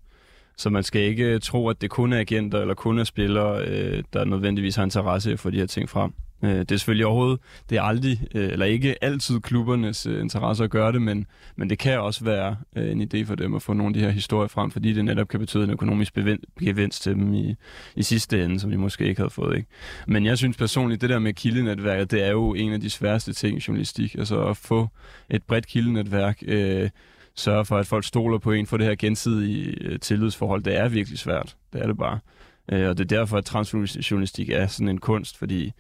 [0.58, 4.04] Så man skal ikke tro, at det kun er agenter eller kun er spillere, øh,
[4.14, 6.14] der nødvendigvis har interesse for de her ting frem.
[6.44, 10.64] Øh, det er selvfølgelig overhovedet, det er aldrig, øh, eller ikke altid klubbernes øh, interesse
[10.64, 11.26] at gøre det, men,
[11.56, 14.10] men det kan også være en idé for dem at få nogle af de her
[14.10, 16.14] historier frem, fordi det netop kan betyde en økonomisk
[16.60, 17.56] gevinst til dem i,
[17.96, 19.58] i sidste ende, som de måske ikke havde fået.
[19.58, 19.68] Ikke?
[20.08, 23.34] Men jeg synes personligt, det der med kildenetværket, det er jo en af de sværeste
[23.34, 24.88] ting i journalistik, altså at få
[25.30, 26.90] et bredt kildenetværk, øh,
[27.36, 31.20] sørge for, at folk stoler på en for det her gensidige tillidsforhold, det er virkelig
[31.20, 31.56] svært.
[31.74, 32.20] Det er det bare.
[32.68, 35.74] Og det er derfor, at transjournalistik er sådan en kunst, fordi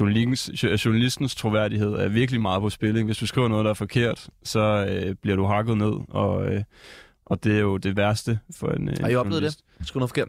[0.00, 3.04] journalistens troværdighed er virkelig meget på spil.
[3.04, 6.62] Hvis du skriver noget, der er forkert, så øh, bliver du hakket ned, og, øh,
[7.26, 9.56] og det er jo det værste for en øh, Har I oplevet det?
[9.86, 10.28] Skrive noget forkert?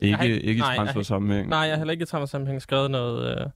[0.00, 1.48] Ikke, har, ikke i transfer-sammenhæng.
[1.48, 3.46] Nej, jeg har heller ikke i transfer-sammenhæng skrevet noget, øh,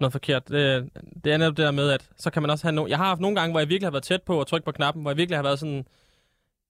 [0.00, 0.48] noget forkert.
[0.48, 0.90] Det,
[1.24, 3.04] det er netop det der med, at så kan man også have no- Jeg har
[3.04, 5.10] haft nogle gange, hvor jeg virkelig har været tæt på at trykke på knappen, hvor
[5.10, 5.84] jeg virkelig har været sådan...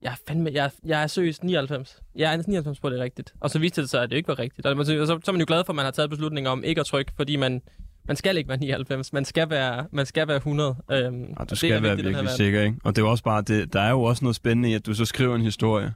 [0.03, 2.01] Jeg er, fandme, jeg, jeg er seriøst 99.
[2.15, 3.35] Jeg er 99 på, det er rigtigt.
[3.41, 4.67] Og så viste det sig, at det ikke var rigtigt.
[4.67, 6.81] Og så, så er man jo glad for, at man har taget beslutninger om ikke
[6.81, 7.63] at trykke, fordi man
[8.09, 10.77] man skal ikke være 99, man skal være, man skal være 100.
[10.91, 12.77] Øhm, ja, du skal være vigtigt, virkelig sikker, ikke?
[12.85, 14.95] Og det er også bare, det, der er jo også noget spændende i, at du
[14.95, 15.95] så skriver en historie,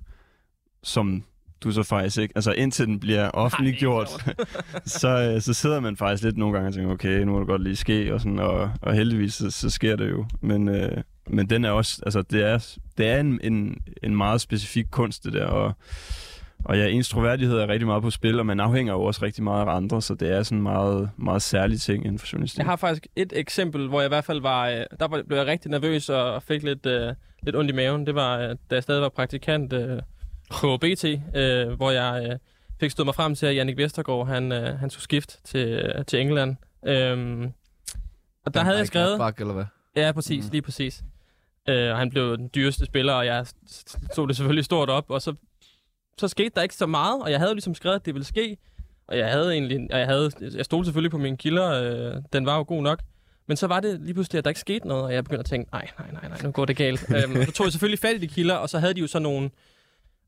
[0.83, 1.25] som
[1.61, 2.33] du så faktisk ikke...
[2.37, 4.09] Altså indtil den bliver offentliggjort,
[5.01, 7.48] så, øh, så sidder man faktisk lidt nogle gange og tænker, okay, nu må det
[7.48, 10.27] godt lige ske, og, sådan, og, og heldigvis så, så sker det jo.
[10.40, 12.03] Men, øh, men den er også...
[12.07, 15.75] Altså det er, det er en, en, en meget specifik kunst, det der, og
[16.64, 19.44] og ja, ens troværdighed er rigtig meget på spil, og man afhænger jo også rigtig
[19.44, 22.59] meget af andre, så det er sådan en meget, meget særlig ting inden for journalistik.
[22.59, 25.46] Jeg har faktisk et eksempel, hvor jeg i hvert fald var, øh, der blev jeg
[25.46, 28.07] rigtig nervøs og fik lidt, uh, lidt ondt i maven.
[28.07, 29.98] Det var, øh, da jeg stadig var praktikant uh,
[30.51, 32.38] på BT, uh, hvor jeg uh,
[32.81, 36.05] fik stået mig frem til, at Jannik Vestergaard, han, uh, han skulle skifte til, uh,
[36.05, 36.57] til England.
[36.83, 37.53] Um,
[38.46, 39.18] og der havde jeg skrevet...
[39.18, 39.64] Bak, eller hvad?
[39.96, 40.51] Ja, præcis, mm.
[40.53, 41.03] lige præcis.
[41.68, 43.46] Uh, og han blev den dyreste spiller, og jeg
[44.12, 45.35] stod det selvfølgelig stort op, og så
[46.18, 48.57] så skete der ikke så meget, og jeg havde ligesom skrevet, at det ville ske.
[49.07, 52.46] Og jeg havde egentlig, og jeg, havde, jeg stod selvfølgelig på mine kilder, øh, den
[52.46, 53.01] var jo god nok.
[53.46, 55.46] Men så var det lige pludselig, at der ikke skete noget, og jeg begyndte at
[55.46, 57.07] tænke, nej, nej, nej, nej, nu går det galt.
[57.16, 59.22] øhm, så tog jeg selvfølgelig fat i de kilder, og så havde de jo sådan
[59.22, 59.51] nogle,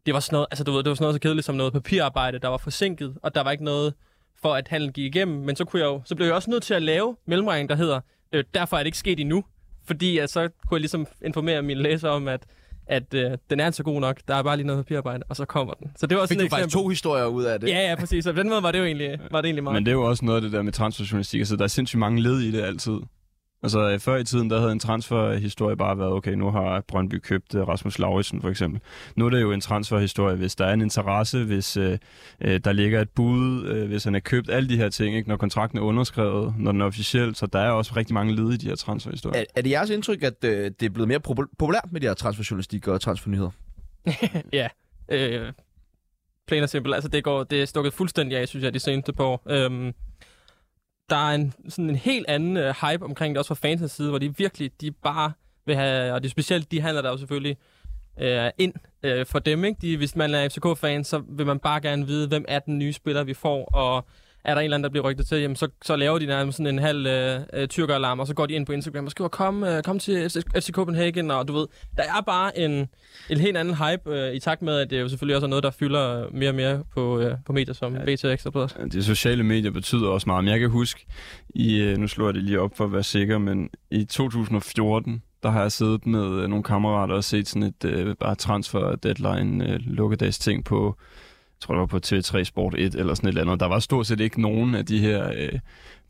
[0.07, 1.73] det var sådan noget, altså du ved, det var sådan noget så kedeligt som noget
[1.73, 3.95] papirarbejde, der var forsinket, og der var ikke noget
[4.43, 5.37] for, at handlen gik igennem.
[5.37, 7.75] Men så, kunne jeg jo, så blev jeg også nødt til at lave mellemregning, der
[7.75, 8.01] hedder,
[8.33, 9.45] øh, derfor er det ikke sket endnu.
[9.87, 12.47] Fordi at så kunne jeg ligesom informere mine læsere om, at
[12.87, 14.21] at øh, den er altså god nok.
[14.29, 15.91] Der er bare lige noget papirarbejde, og så kommer den.
[15.97, 17.69] Så det var Fik sådan du faktisk to historier ud af det?
[17.69, 18.25] Ja, ja, præcis.
[18.25, 19.75] Så på den måde var det jo egentlig, var det egentlig meget.
[19.75, 21.41] Men det er jo også noget af det der med transferjournalistik.
[21.41, 22.99] Altså, der er sindssygt mange led i det altid.
[23.65, 27.19] Altså øh, før i tiden, der havde en transferhistorie bare været, okay, nu har Brøndby
[27.19, 28.81] købt øh, Rasmus Lauritsen for eksempel.
[29.17, 31.99] Nu er det jo en transferhistorie, hvis der er en interesse, hvis øh,
[32.41, 35.29] øh, der ligger et bud, øh, hvis han er købt, alle de her ting, ikke?
[35.29, 38.53] når kontrakten er underskrevet, når den er officiel, så der er også rigtig mange led
[38.53, 39.41] i de her transferhistorier.
[39.41, 42.07] Er, er det jeres indtryk, at øh, det er blevet mere popul- populært med de
[42.07, 43.51] her transferjournalistik og transfernyheder?
[44.53, 44.69] ja,
[45.09, 45.53] øh,
[46.47, 46.95] plain og simpelt.
[46.95, 49.43] Altså, det, går, det er stukket fuldstændig af, synes jeg, de seneste par år.
[49.51, 49.93] Øhm,
[51.11, 54.09] der er en, sådan en helt anden øh, hype omkring det, også fra fansens side,
[54.09, 55.33] hvor de virkelig, de bare
[55.67, 57.57] vil have, og det er specielt, de handler der jo selvfølgelig
[58.21, 59.79] øh, ind øh, for dem, ikke?
[59.81, 62.93] De, hvis man er FCK-fan, så vil man bare gerne vide, hvem er den nye
[62.93, 64.05] spiller, vi får, og
[64.45, 66.57] er der en eller anden, der bliver rygtet til, jamen så, så laver de nærmest
[66.57, 69.29] sådan en halv øh, øh, tyrkeralarm, og så går de ind på Instagram og skriver,
[69.29, 72.89] kom, øh, kom til FC Copenhagen, og du ved, der er bare en,
[73.31, 75.63] en helt anden hype, øh, i takt med, at det jo selvfølgelig også er noget,
[75.63, 78.05] der fylder mere og mere på, øh, på medier som ja.
[78.05, 81.07] BT Extra De sociale medier betyder også meget, men jeg kan huske,
[81.55, 85.23] i, øh, nu slår jeg det lige op for at være sikker, men i 2014,
[85.43, 88.97] der har jeg siddet med øh, nogle kammerater og set sådan et øh, bare transfer
[88.97, 90.97] deadline øh, lukkedags ting på
[91.61, 93.61] tror det var på TV3 Sport 1 eller sådan et eller andet.
[93.61, 95.59] Der var stort set ikke nogen af de her, øh,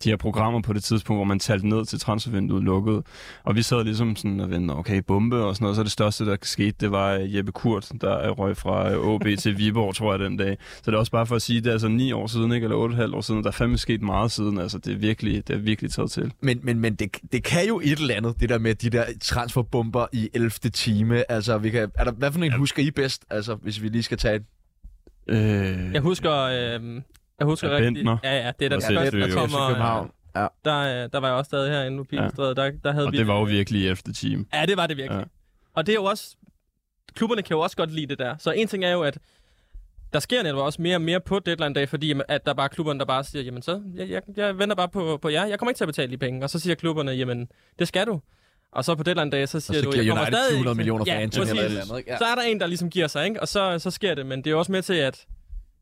[0.05, 3.03] de her programmer på det tidspunkt, hvor man talte ned til transfervinduet lukket.
[3.45, 5.77] Og vi sad ligesom sådan og ventede, okay, bombe og sådan noget.
[5.77, 9.39] Så det største, der skete, det var øh, Jeppe Kurt, der røg fra OB øh,
[9.39, 10.57] til Viborg, tror jeg, den dag.
[10.77, 12.65] Så det er også bare for at sige, det er altså ni år siden, ikke?
[12.65, 13.43] eller otte år siden.
[13.43, 14.59] Der er fandme sket meget siden.
[14.59, 16.33] Altså, det er virkelig, det er virkelig taget til.
[16.41, 19.05] Men, men, men det, det kan jo et eller andet, det der med de der
[19.23, 20.51] transferbomber i 11.
[20.51, 21.33] time.
[21.33, 22.57] Altså, vi kan, er der, hvad for en ja.
[22.57, 24.41] husker I bedst, altså, hvis vi lige skal tage
[25.27, 27.03] Øh, jeg husker, øh,
[27.39, 28.09] jeg husker ja, rigtigt.
[28.25, 29.69] Ja, ja, det er der første, der kommer.
[29.69, 30.11] København.
[30.37, 30.47] Ja.
[30.65, 32.63] Der, der var jeg også stadig herinde på Pilestræde.
[32.63, 32.65] Ja.
[32.65, 34.47] Der, der havde og vi, det var jo virkelig efter team.
[34.55, 35.19] Ja, det var det virkelig.
[35.19, 35.25] Ja.
[35.75, 36.37] Og det er jo også...
[37.15, 38.37] Klubberne kan jo også godt lide det der.
[38.39, 39.19] Så en ting er jo, at
[40.13, 42.69] der sker netop også mere og mere på deadline dag, fordi at der er bare
[42.69, 45.59] klubberne, der bare siger, jamen så, jeg, jeg, jeg venter bare på, på jer, jeg
[45.59, 46.45] kommer ikke til at betale de penge.
[46.45, 48.21] Og så siger klubberne, jamen, det skal du.
[48.75, 50.51] Og så på deadline dag, så siger så du, jeg kommer stadig...
[50.51, 52.11] 200 millioner ja, fans eller eller andet, ikke?
[52.11, 52.19] Ja.
[52.19, 53.41] Så er der en, der ligesom giver sig, ikke?
[53.41, 54.27] Og så, så sker det.
[54.27, 55.27] Men det er også med til, at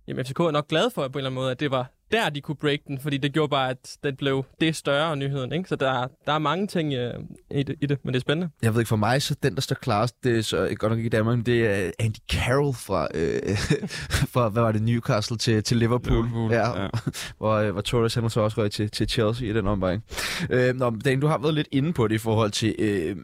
[0.09, 2.31] jamen, FCK er nok glad for på en eller anden måde, at det var der,
[2.31, 5.53] de kunne break den, fordi det gjorde bare, at det blev det større nyheden.
[5.53, 5.68] Ikke?
[5.68, 8.53] Så der, der er mange ting uh, i, det, i det, men det er spændende.
[8.62, 10.98] Jeg ved ikke, for mig, så den, der står klarest, det er så godt nok
[10.98, 13.57] ikke i Danmark, det er Andy Carroll fra, øh,
[14.33, 16.16] fra hvad var det, Newcastle til, til Liverpool.
[16.16, 16.88] Liverpool ja, ja.
[17.38, 20.05] hvor, øh, hvor Torres han så også røg til, til Chelsea i den omgang.
[20.51, 23.16] Øh, nå, Dan, du har været lidt inde på det i forhold til øh,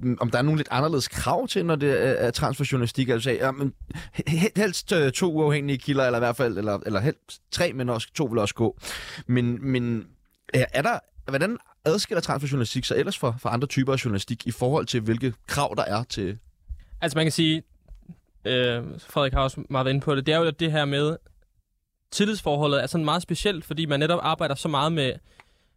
[0.00, 3.08] Mm, om der er nogle lidt anderledes krav til, når det er transferjournalistik.
[3.08, 3.74] Altså, ja, men
[4.56, 8.12] helst øh, to uafhængige kilder, eller i hvert fald, eller, eller helst tre, men også
[8.14, 8.78] to vil også gå.
[9.26, 10.06] Men, men
[10.54, 14.86] er der, hvordan adskiller transferjournalistik sig ellers fra, fra andre typer af journalistik i forhold
[14.86, 16.38] til, hvilke krav der er til...
[17.00, 17.62] Altså man kan sige,
[18.44, 21.16] øh, Frederik har også meget været inde på det, det er jo det her med,
[22.10, 25.12] tillidsforholdet er sådan meget specielt, fordi man netop arbejder så meget med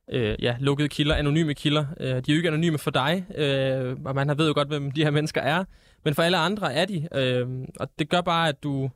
[0.09, 1.85] øh, ja, lukkede kilder, anonyme kilder.
[1.99, 4.91] Øh, de er jo ikke anonyme for dig, øh, og man ved jo godt, hvem
[4.91, 5.63] de her mennesker er,
[6.05, 7.07] men for alle andre er de.
[7.15, 7.47] Øh,
[7.79, 8.89] og det gør bare, at du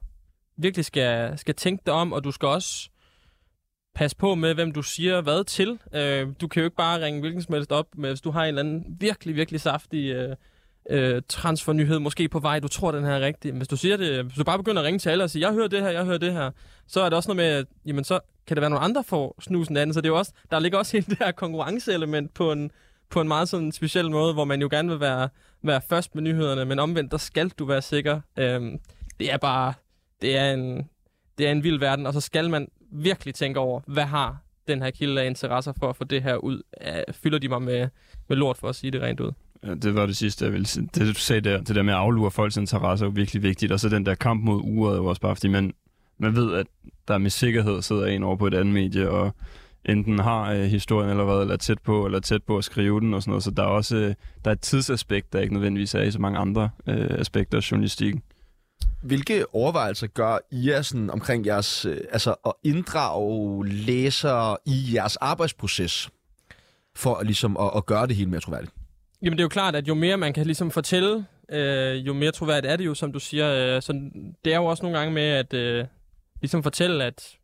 [0.58, 2.90] virkelig skal, skal tænke dig om, og du skal også
[3.96, 5.80] passe på med, hvem du siger hvad til.
[5.94, 8.42] Øh, du kan jo ikke bare ringe hvilken som helst op, med, hvis du har
[8.42, 10.36] en eller anden virkelig, virkelig saftig øh,
[10.90, 13.52] øh, transfernyhed måske på vej, du tror, den her er rigtig.
[13.52, 15.54] Hvis du siger det, hvis du bare begynder at ringe til alle og sige, jeg
[15.54, 16.52] hører det her, jeg hører det her,
[16.88, 19.36] så er det også noget med, at jamen, så kan det være nogle andre får
[19.42, 19.94] snusen anden.
[19.94, 22.72] Så det er jo også, der ligger også hele det her konkurrenceelement på en,
[23.10, 25.30] på en meget sådan speciel måde, hvor man jo gerne vil være,
[25.62, 28.22] være først med nyhederne, men omvendt, der skal du være sikker.
[28.38, 28.80] Øhm,
[29.20, 29.74] det er bare,
[30.22, 30.90] det er, en,
[31.38, 34.82] det er en vild verden, og så skal man virkelig tænke over, hvad har den
[34.82, 36.62] her kilde af interesser for at få det her ud?
[37.12, 37.88] Fylder de mig med,
[38.28, 39.32] med lort for at sige det rent ud?
[39.64, 40.90] Øh, det var det sidste, jeg ville sige.
[40.96, 43.72] Det, du sagde der, det der med at aflure folks interesser er jo virkelig vigtigt.
[43.72, 45.74] Og så den der kamp mod uret er jo også bare, fordi man,
[46.18, 46.68] man ved, at
[47.08, 49.36] der med sikkerhed sidder en over på et andet medie, og
[49.86, 53.14] enten har øh, historien eller hvad, eller tæt på, eller tæt på at skrive den
[53.14, 53.44] og sådan noget.
[53.44, 56.20] Så der er også øh, der er et tidsaspekt, der ikke nødvendigvis er i så
[56.20, 58.22] mange andre øh, aspekter af journalistikken.
[59.02, 65.16] Hvilke overvejelser gør I jer sådan omkring jeres, øh, altså at inddrage læsere i jeres
[65.16, 66.10] arbejdsproces,
[66.96, 68.74] for ligesom at, at gøre det helt mere troværdigt?
[69.24, 72.32] Jamen det er jo klart, at jo mere man kan ligesom fortælle, øh, jo mere
[72.32, 73.76] troværdigt er det jo, som du siger.
[73.76, 73.94] Øh, så
[74.46, 75.86] det er jo også nogle gange med at øh,
[76.42, 77.38] ligesom fortælle, at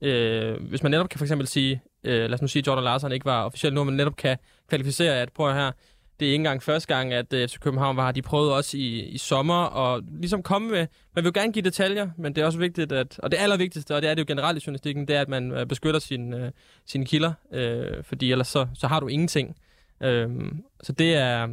[0.00, 2.84] øh, hvis man netop kan for eksempel sige, øh, lad os nu sige, at Jordan
[2.84, 4.36] Larsen ikke var officielt nu, men netop kan
[4.68, 5.72] kvalificere, at prøv her,
[6.20, 9.00] det er ikke engang første gang, at øh, FC København var De prøvede også i,
[9.00, 12.46] i sommer og ligesom komme med, man vil jo gerne give detaljer, men det er
[12.46, 15.16] også vigtigt, at, og det allervigtigste, og det er det jo generelt i journalistikken, det
[15.16, 16.52] er, at man øh, beskytter sin, øh,
[16.86, 19.56] sine kilder, øh, fordi ellers så, så har du ingenting.
[20.02, 21.46] Øhm, så det er,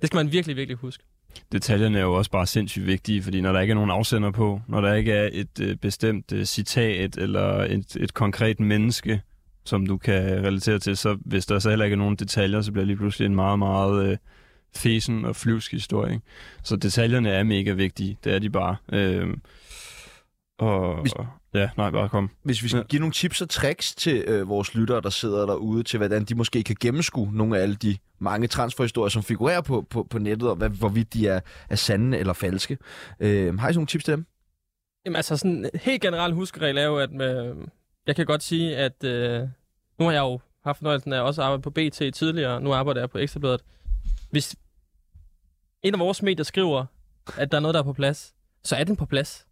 [0.00, 1.04] det skal man virkelig, virkelig huske.
[1.52, 4.60] Detaljerne er jo også bare sindssygt vigtige, fordi når der ikke er nogen afsender på,
[4.68, 9.22] når der ikke er et øh, bestemt øh, citat eller et, et konkret menneske,
[9.64, 12.72] som du kan relatere til, så hvis der så heller ikke er nogen detaljer, så
[12.72, 14.16] bliver det lige pludselig en meget, meget øh,
[14.76, 16.12] fesen og flyvsk historie.
[16.12, 16.26] Ikke?
[16.62, 18.76] Så detaljerne er mega vigtige, det er de bare.
[18.92, 19.36] Øh,
[20.58, 21.12] og, Hvis-
[21.54, 22.30] ja, nej, bare kom.
[22.42, 22.84] Hvis vi skal Ja.
[22.84, 26.34] give nogle tips og tricks til øh, vores lyttere, der sidder derude, til hvordan de
[26.34, 30.48] måske kan gennemskue nogle af alle de mange transferhistorier, som figurerer på, på, på nettet,
[30.50, 32.78] og hvad, hvorvidt de er, er sande eller falske.
[33.20, 34.26] Øh, har I sådan nogle tips til dem?
[35.04, 37.56] Jamen altså sådan en helt generelt huskeregel er jo, at øh,
[38.06, 39.48] jeg kan godt sige, at øh,
[39.98, 43.00] nu har jeg jo haft fornøjelsen af også at arbejde på BT tidligere, nu arbejder
[43.00, 43.60] jeg på Ekstrabladet.
[44.30, 44.56] Hvis
[45.82, 46.84] en af vores medier skriver,
[47.36, 48.34] at der er noget, der er på plads,
[48.64, 49.46] så er den på plads.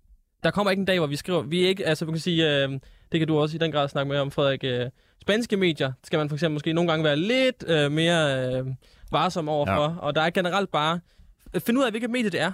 [0.44, 2.62] Der kommer ikke en dag, hvor vi skriver, vi er ikke, altså vi kan sige,
[2.64, 2.70] øh,
[3.12, 4.86] det kan du også i den grad snakke med om, Frederik, øh,
[5.22, 8.66] spanske medier skal man for eksempel måske nogle gange være lidt øh, mere øh,
[9.12, 9.96] varsom overfor, ja.
[9.98, 11.00] og der er generelt bare,
[11.58, 12.52] find ud af, hvilket medie det er.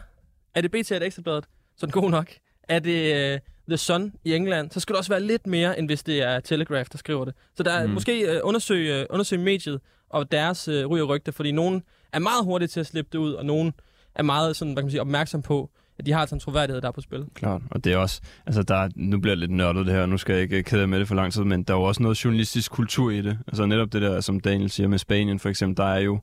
[0.55, 1.45] Er det BT eller Ekstrabladet?
[1.77, 2.31] Så er god nok.
[2.69, 5.89] Er det uh, The Sun i England, så skal det også være lidt mere, end
[5.89, 7.35] hvis det er Telegraph, der skriver det.
[7.57, 7.93] Så der er Mm.
[7.93, 12.19] måske uh, undersøge, uh, undersøge mediet og deres uh, ry og rygte, fordi nogen er
[12.19, 13.75] meget hurtige til at slippe det ud, og nogen
[14.15, 16.81] er meget sådan, hvad kan man sige, opmærksom på, at de har sådan en troværdighed,
[16.81, 17.25] der er på spil.
[17.35, 20.19] Klart, og det er også, altså der, nu bliver jeg lidt nørdet det her, nu
[20.19, 22.25] skal jeg ikke kede med det for lang tid, men der er jo også noget
[22.25, 23.39] journalistisk kultur i det.
[23.49, 26.19] Altså netop det der, som Daniel siger med Spanien for eksempel, der er jo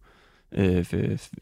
[0.51, 0.85] øh,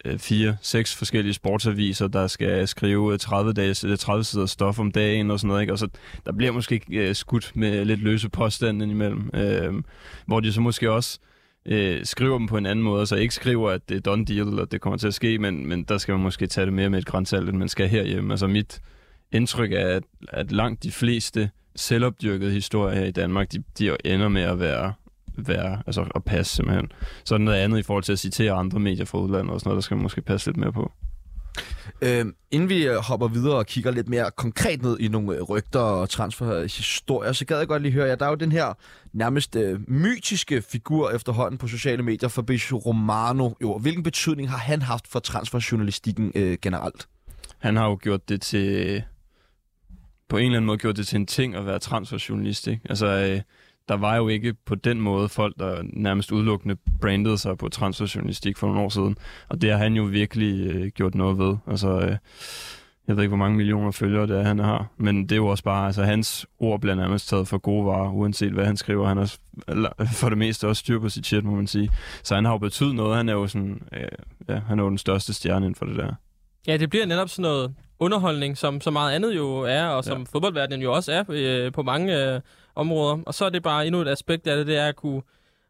[0.06, 4.80] øh fire, seks forskellige sportsaviser, der skal skrive øh, 30, dages, øh, 30 sider stof
[4.80, 5.74] om dagen og sådan noget, ikke?
[5.74, 5.88] og så
[6.26, 9.74] der bliver måske øh, skudt med lidt løse påstande imellem, øh,
[10.26, 11.20] hvor de så måske også
[11.70, 14.60] øh, skriver dem på en anden måde, så ikke skriver, at det er done deal,
[14.60, 16.90] og det kommer til at ske, men, men der skal man måske tage det mere
[16.90, 18.34] med et grænsalt, end man skal herhjemme.
[18.34, 18.82] Altså mit
[19.32, 24.28] indtryk er, at, at langt de fleste selvopdyrkede historier her i Danmark, de, de ender
[24.28, 24.94] med at være,
[25.38, 26.92] være altså at passe simpelthen.
[27.24, 29.60] Så er der noget andet i forhold til at citere andre medier fra udlandet og
[29.60, 30.92] sådan noget, der skal man måske passe lidt mere på.
[32.02, 35.42] Øh, inden vi øh, hopper videre og kigger lidt mere konkret ned i nogle øh,
[35.42, 38.16] rygter og transferhistorier, så gad jeg godt lige høre jer.
[38.16, 38.74] Der er jo den her
[39.14, 43.50] nærmest øh, mytiske figur efterhånden på sociale medier, Fabrizio Romano.
[43.62, 47.08] Jo, hvilken betydning har han haft for transferjournalistikken øh, generelt?
[47.58, 49.04] Han har jo gjort det til,
[50.30, 52.82] på en eller anden måde gjort det til en ting at være transferjournalist, ikke?
[52.90, 53.42] Altså, øh,
[53.90, 58.58] der var jo ikke på den måde folk, der nærmest udelukkende brandede sig på transferjournalistik
[58.58, 59.18] for nogle år siden.
[59.50, 61.56] Og det har han jo virkelig øh, gjort noget ved.
[61.68, 62.18] Altså, øh,
[63.08, 64.88] jeg ved ikke, hvor mange millioner følgere det er, han har.
[64.98, 68.12] Men det er jo også bare, altså hans ord bliver nærmest taget for gode varer,
[68.12, 69.08] uanset hvad han skriver.
[69.08, 69.36] Han har
[70.20, 71.90] for det meste også styr på sit shit, må man sige.
[72.24, 73.18] Så han har jo betydet noget.
[73.18, 74.08] Han er jo sådan, øh,
[74.50, 76.14] ja, han er jo den største stjerne inden for det der.
[76.68, 80.18] Ja, det bliver netop sådan noget underholdning, som så meget andet jo er, og som
[80.18, 80.26] ja.
[80.32, 82.42] fodboldverdenen jo også er øh, på mange øh,
[82.80, 83.18] områder.
[83.26, 85.22] Og så er det bare endnu et aspekt af det, det er at kunne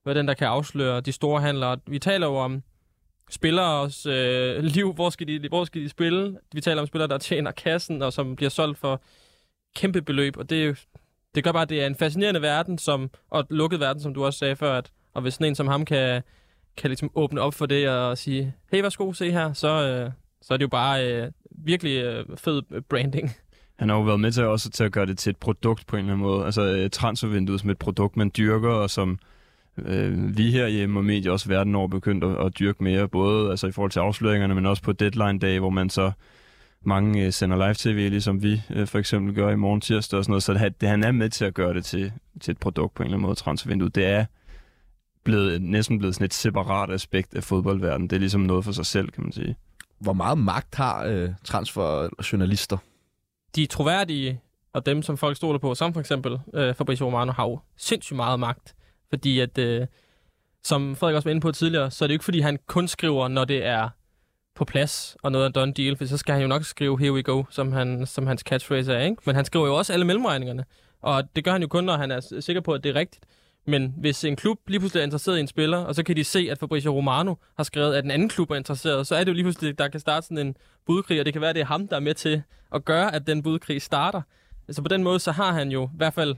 [0.05, 1.77] være den, der kan afsløre de store handlere.
[1.87, 2.63] Vi taler jo om
[3.29, 6.37] spilleres øh, liv, hvor skal, de, hvor skal de spille?
[6.53, 9.01] Vi taler om spillere, der tjener kassen, og som bliver solgt for
[9.75, 10.73] kæmpe beløb, og det, er
[11.35, 14.13] det gør bare, at det er en fascinerende verden, som, og et lukket verden, som
[14.13, 16.21] du også sagde før, at, og hvis sådan en som ham kan,
[16.77, 20.53] kan ligesom åbne op for det og sige, hey, værsgo, se her, så, øh, så
[20.53, 23.31] er det jo bare øh, virkelig øh, fed branding.
[23.79, 25.95] Han har jo været med til også til at gøre det til et produkt på
[25.95, 26.45] en eller anden måde.
[26.45, 29.19] Altså øh, transfervinduet som et produkt, man dyrker, og som
[29.77, 33.67] øh, vi herhjemme og medier også verden over begyndt at, at dyrke mere, både altså,
[33.67, 36.11] i forhold til afsløringerne, men også på deadline-dag, hvor man så
[36.83, 40.31] mange øh, sender live-tv, ligesom vi øh, for eksempel gør i morgen tirsdag og sådan
[40.31, 40.43] noget.
[40.43, 42.11] Så det, det, han er med til at gøre det til,
[42.41, 43.95] til et produkt på en eller anden måde, transfervinduet.
[43.95, 44.25] Det er
[45.23, 48.09] blevet, næsten blevet sådan et separat aspekt af fodboldverdenen.
[48.09, 49.55] Det er ligesom noget for sig selv, kan man sige.
[49.99, 52.77] Hvor meget magt har øh, transferjournalister?
[53.55, 54.41] De troværdige,
[54.73, 58.15] og dem, som folk stoler på, som for eksempel øh, Fabrizio Romano, har jo sindssygt
[58.15, 58.75] meget magt.
[59.09, 59.87] Fordi at, øh,
[60.63, 62.87] som Frederik også var inde på tidligere, så er det jo ikke, fordi han kun
[62.87, 63.89] skriver, når det er
[64.55, 67.13] på plads, og noget er done deal, for så skal han jo nok skrive here
[67.13, 69.21] we go, som, han, som hans catchphrase er, ikke?
[69.25, 70.65] Men han skriver jo også alle mellemregningerne,
[71.01, 73.25] og det gør han jo kun, når han er sikker på, at det er rigtigt.
[73.69, 76.23] Men hvis en klub lige pludselig er interesseret i en spiller, og så kan de
[76.23, 79.27] se, at Fabrizio Romano har skrevet, at en anden klub er interesseret, så er det
[79.27, 81.61] jo lige pludselig, der kan starte sådan en budkrig, og det kan være, at det
[81.61, 82.43] er ham, der er med til
[82.75, 84.21] at gøre, at den budkrig starter.
[84.67, 86.35] Altså på den måde, så har han jo i hvert fald,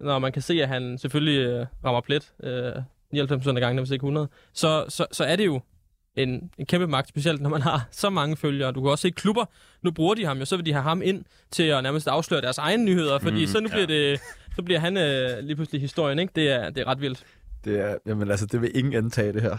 [0.00, 2.72] når man kan se, at han selvfølgelig øh, rammer plet, øh,
[3.10, 5.60] 99 af gangene, hvis ikke 100, så, så, så er det jo
[6.16, 8.72] en, en kæmpe magt, specielt når man har så mange følgere.
[8.72, 9.44] Du kan også se klubber,
[9.82, 12.40] nu bruger de ham jo, så vil de have ham ind til at nærmest afsløre
[12.40, 14.20] deres egne nyheder, fordi Mm, så nu bliver det,
[14.56, 16.32] så bliver han øh, lige pludselig historien, ikke?
[16.36, 17.24] Det er, det er ret vildt.
[17.64, 19.56] Det er, jamen altså, det vil ingen antage det her.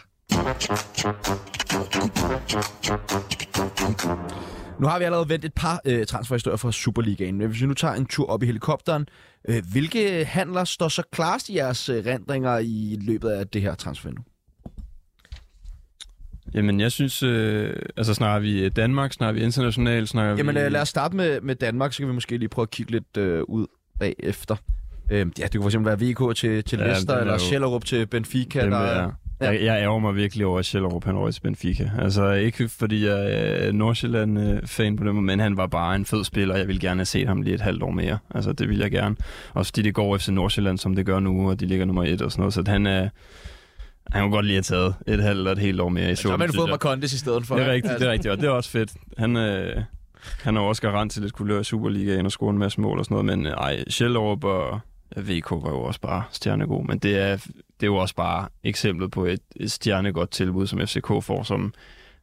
[4.80, 7.74] Nu har vi allerede vendt et par øh, transferhistorier fra Superligaen, men hvis vi nu
[7.74, 9.08] tager en tur op i helikopteren,
[9.47, 13.76] øh, hvilke handler står så klarest i jeres øh, rendringer i løbet af det her
[13.76, 14.24] transfervindue?
[16.56, 20.60] Jamen, jeg synes, øh, altså snakker vi Danmark, snakker vi internationalt, snakker Jamen vi...
[20.62, 22.91] øh, lad os starte med, med Danmark, så kan vi måske lige prøve at kigge
[22.91, 23.68] lidt øh, ud
[23.99, 24.56] bagefter.
[25.12, 27.39] Øh, ja, det kunne for eksempel være VK til, til Ja, Leicester, er eller jo-
[27.39, 28.62] Schellerup til Benfica.
[28.62, 29.51] Dem Der, er, Ja.
[29.51, 31.91] jeg, jeg ærger mig virkelig over, at Sjællerup han røg til Benfica.
[31.99, 36.24] Altså ikke fordi jeg er Nordsjælland-fan på den måde, men han var bare en fed
[36.24, 36.56] spiller.
[36.56, 38.18] Jeg ville gerne have set ham lige et halvt år mere.
[38.36, 39.16] Altså det vil jeg gerne.
[39.53, 42.22] Også fordi det går efter Nordsjælland, som det gør nu, og de ligger nummer et
[42.22, 42.53] og sådan noget.
[42.53, 43.10] Så han er...
[44.16, 46.30] Han kunne godt lige have taget et halvt eller et helt år mere i så
[46.30, 46.70] har man fået.
[46.70, 47.55] Marcondes i stedet for.
[47.55, 48.91] Det er rigtigt, det er rigtigt, og det er også fedt.
[49.18, 49.84] Han, øh,
[50.43, 52.99] han er jo også garant til at skulle i Superligaen og score en masse mål
[52.99, 54.80] og sådan noget, men øh, ej, Sjællerup og
[55.18, 59.11] VK var jo også bare stjernegod, men det er, det er jo også bare eksemplet
[59.11, 61.74] på et, et stjernegodt tilbud, som FCK får, som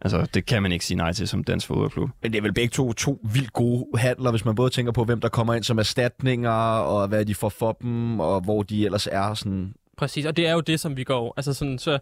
[0.05, 2.11] Altså, det kan man ikke sige nej til som dansk fodboldklub.
[2.23, 5.05] Men det er vel begge to, to vildt gode handler, hvis man både tænker på,
[5.05, 8.85] hvem der kommer ind som erstatninger, og hvad de får for dem, og hvor de
[8.85, 9.35] ellers er.
[9.35, 9.75] Sådan.
[9.97, 11.35] Præcis, og det er jo det, som vi går.
[11.37, 11.99] Altså sådan, så,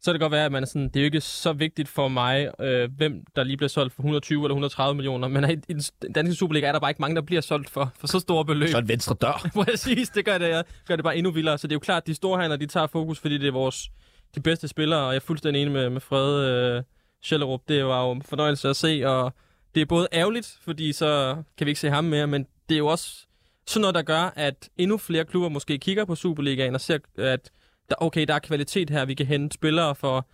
[0.00, 1.88] så kan det godt være, at man er sådan, det er jo ikke så vigtigt
[1.88, 5.52] for mig, øh, hvem der lige bliver solgt for 120 eller 130 millioner, men i,
[5.52, 8.18] i den danske Superliga er der bare ikke mange, der bliver solgt for, for så
[8.18, 8.68] store beløb.
[8.68, 9.50] Så en venstre dør.
[9.64, 11.58] Præcis, det gør det, gør det bare endnu vildere.
[11.58, 13.52] Så det er jo klart, at de store handler, de tager fokus, fordi det er
[13.52, 13.90] vores
[14.34, 16.82] de bedste spillere, og jeg er fuldstændig enig med, med Fred øh,
[17.22, 17.60] Schellerup.
[17.68, 19.32] Det var jo en fornøjelse at se, og
[19.74, 22.78] det er både ærgerligt, fordi så kan vi ikke se ham mere, men det er
[22.78, 23.26] jo også
[23.66, 27.50] sådan noget, der gør, at endnu flere klubber måske kigger på Superligaen og ser, at
[27.88, 30.26] der, okay, der er kvalitet her, vi kan hente spillere for,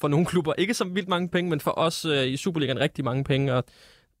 [0.00, 0.52] for nogle klubber.
[0.58, 3.64] Ikke så vildt mange penge, men for os øh, i Superligaen rigtig mange penge, og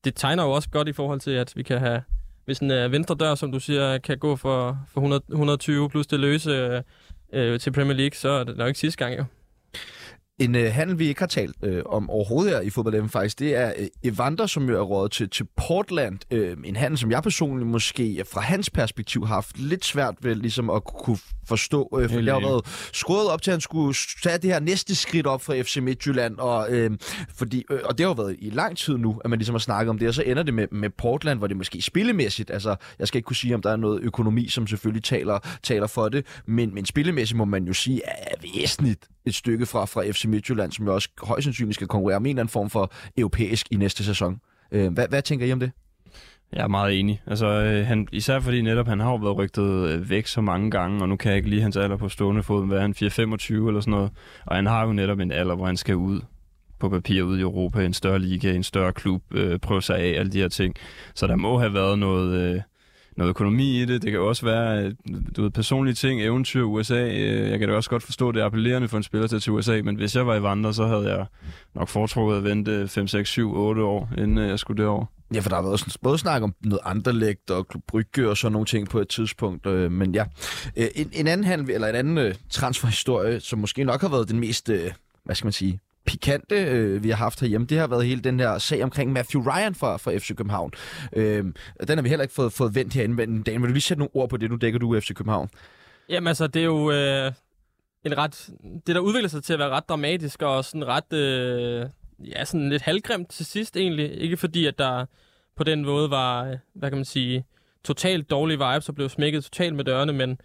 [0.04, 2.02] det tegner jo også godt i forhold til, at vi kan have
[2.44, 6.06] hvis en øh, venstre dør, som du siger, kan gå for, for 100, 120 plus
[6.06, 6.82] det løse øh,
[7.32, 9.24] øh, til Premier League, så er det nok ikke sidste gang jo.
[10.38, 13.54] En øh, handel, vi ikke har talt øh, om overhovedet her i fodbold faktisk, det
[13.54, 16.18] er øh, Evander, som jo er rådet til, til Portland.
[16.30, 20.34] Øh, en handel, som jeg personligt måske fra hans perspektiv har haft lidt svært ved
[20.34, 21.98] ligesom at kunne forstå.
[22.00, 24.94] Øh, for jeg har været skruet op til, at han skulle tage det her næste
[24.94, 26.38] skridt op fra FC Midtjylland.
[26.38, 26.90] Og, øh,
[27.36, 29.60] fordi, øh, og det har jo været i lang tid nu, at man ligesom har
[29.60, 30.08] snakket om det.
[30.08, 33.26] Og så ender det med, med Portland, hvor det måske spillemæssigt, altså jeg skal ikke
[33.26, 36.86] kunne sige, om der er noget økonomi, som selvfølgelig taler, taler for det, men, men
[36.86, 40.94] spillemæssigt må man jo sige, er væsentligt et stykke fra, fra FC Midtjylland, som jo
[40.94, 44.40] også højst sandsynligt skal konkurrere om en eller anden form for europæisk i næste sæson.
[44.72, 45.70] Øh, hvad, hvad tænker I om det?
[46.52, 47.22] Jeg er meget enig.
[47.26, 50.70] Altså, øh, han, især fordi netop han har jo været rygtet øh, væk så mange
[50.70, 52.94] gange, og nu kan jeg ikke lige hans alder på stående fod, hvad er han
[52.96, 54.10] 4-25 eller sådan noget.
[54.46, 56.20] Og han har jo netop en alder, hvor han skal ud
[56.78, 60.18] på papir ud i Europa, en større liga, en større klub, øh, prøve sig af,
[60.18, 60.74] alle de her ting.
[61.14, 62.60] Så der må have været noget, øh,
[63.16, 64.02] noget økonomi i det.
[64.02, 64.92] Det kan også være,
[65.36, 67.08] du ved, personlige ting, eventyr, USA.
[67.08, 69.40] Øh, jeg kan da også godt forstå, at det er appellerende for en spiller til
[69.40, 71.26] til USA, men hvis jeg var i vandre, så havde jeg
[71.74, 75.06] nok foretrukket at vente 5, 6, 7, 8 år, inden øh, jeg skulle derover.
[75.34, 78.52] Ja, for der har været sådan, både snak om noget anderlægt og Brygge og sådan
[78.52, 79.66] nogle ting på et tidspunkt.
[79.66, 80.24] Øh, men ja,
[80.76, 84.28] øh, en, en anden handel, eller en anden øh, transferhistorie, som måske nok har været
[84.28, 84.90] den mest, øh,
[85.24, 88.40] hvad skal man sige, pikante, øh, vi har haft herhjemme, det har været hele den
[88.40, 90.72] her sag omkring Matthew Ryan fra, fra FC København.
[91.16, 91.44] Øh,
[91.88, 93.98] den har vi heller ikke fået, fået vendt herinde, men Dan, vil du lige sætte
[93.98, 94.50] nogle ord på det?
[94.50, 95.48] Nu dækker du FC København.
[96.08, 97.32] Jamen altså, det er jo øh,
[98.04, 98.50] en ret...
[98.86, 101.12] Det, der udvikler sig til at være ret dramatisk og sådan ret...
[101.12, 101.86] Øh,
[102.18, 104.20] ja, sådan lidt halvgrimt til sidst egentlig.
[104.20, 105.06] Ikke fordi, at der
[105.56, 107.44] på den måde var, øh, hvad kan man sige,
[107.84, 110.38] totalt dårlige vibes og blev smækket totalt med dørene, men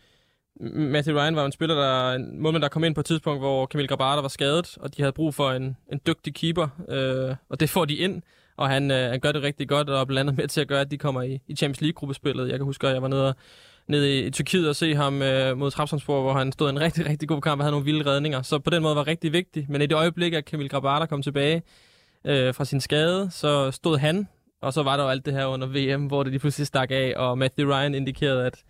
[0.60, 3.66] Matthew Ryan var en spiller, der, en målmand, der kom ind på et tidspunkt, hvor
[3.66, 7.60] Kamil Grabater var skadet, og de havde brug for en, en dygtig keeper, øh, og
[7.60, 8.22] det får de ind,
[8.58, 10.68] og han, øh, han gør det rigtig godt, og er blandt andet med til at
[10.68, 12.50] gøre, at de kommer i, i Champions League-gruppespillet.
[12.50, 13.36] Jeg kan huske, at jeg var nede, og,
[13.88, 17.06] nede i, i Tyrkiet og se ham øh, mod Trabzonspor, hvor han stod en rigtig,
[17.06, 18.42] rigtig god kamp og havde nogle vilde redninger.
[18.42, 19.66] Så på den måde var rigtig vigtig.
[19.70, 21.64] Men i det øjeblik, at Kamil Grabater kom tilbage
[22.26, 24.28] øh, fra sin skade, så stod han,
[24.62, 26.92] og så var der jo alt det her under VM, hvor det lige pludselig stak
[26.92, 28.64] af, og Matthew Ryan indikerede, at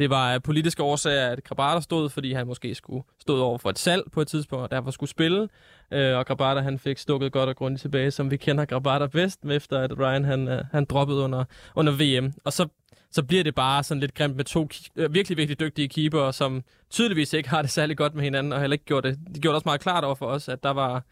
[0.00, 3.70] det var af politiske årsager, at Grabata stod, fordi han måske skulle stå over for
[3.70, 5.48] et salg på et tidspunkt, og derfor skulle spille.
[5.90, 9.44] Øh, og Grabata han fik stukket godt og grundigt tilbage, som vi kender Grabata bedst,
[9.44, 11.44] efter at Ryan han, øh, han droppede under,
[11.74, 12.32] under VM.
[12.44, 12.68] Og så,
[13.10, 16.62] så bliver det bare sådan lidt grimt med to øh, virkelig, virkelig dygtige keepere, som
[16.90, 19.18] tydeligvis ikke har det særlig godt med hinanden, og heller ikke gjorde det.
[19.34, 21.04] De gjorde det også meget klart over for os, at der var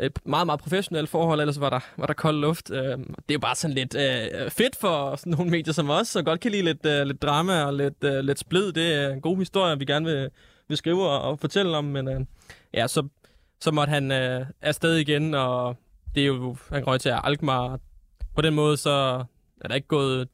[0.00, 2.70] et meget, meget professionelt forhold, ellers var der, var der kold luft.
[2.70, 6.08] Øh, det er jo bare sådan lidt øh, fedt for sådan nogle medier som os,
[6.08, 8.72] så godt kan lide lidt, øh, lidt drama og lidt, øh, lidt splid.
[8.72, 10.30] Det er en god historie, vi gerne vil,
[10.68, 12.20] vil skrive og, og fortælle om, men øh,
[12.74, 13.08] ja, så,
[13.60, 15.76] så måtte han øh, afsted igen, og
[16.14, 17.80] det er jo, han røg til Alkmaar.
[18.34, 19.24] På den måde, så
[19.60, 20.28] er der ikke gået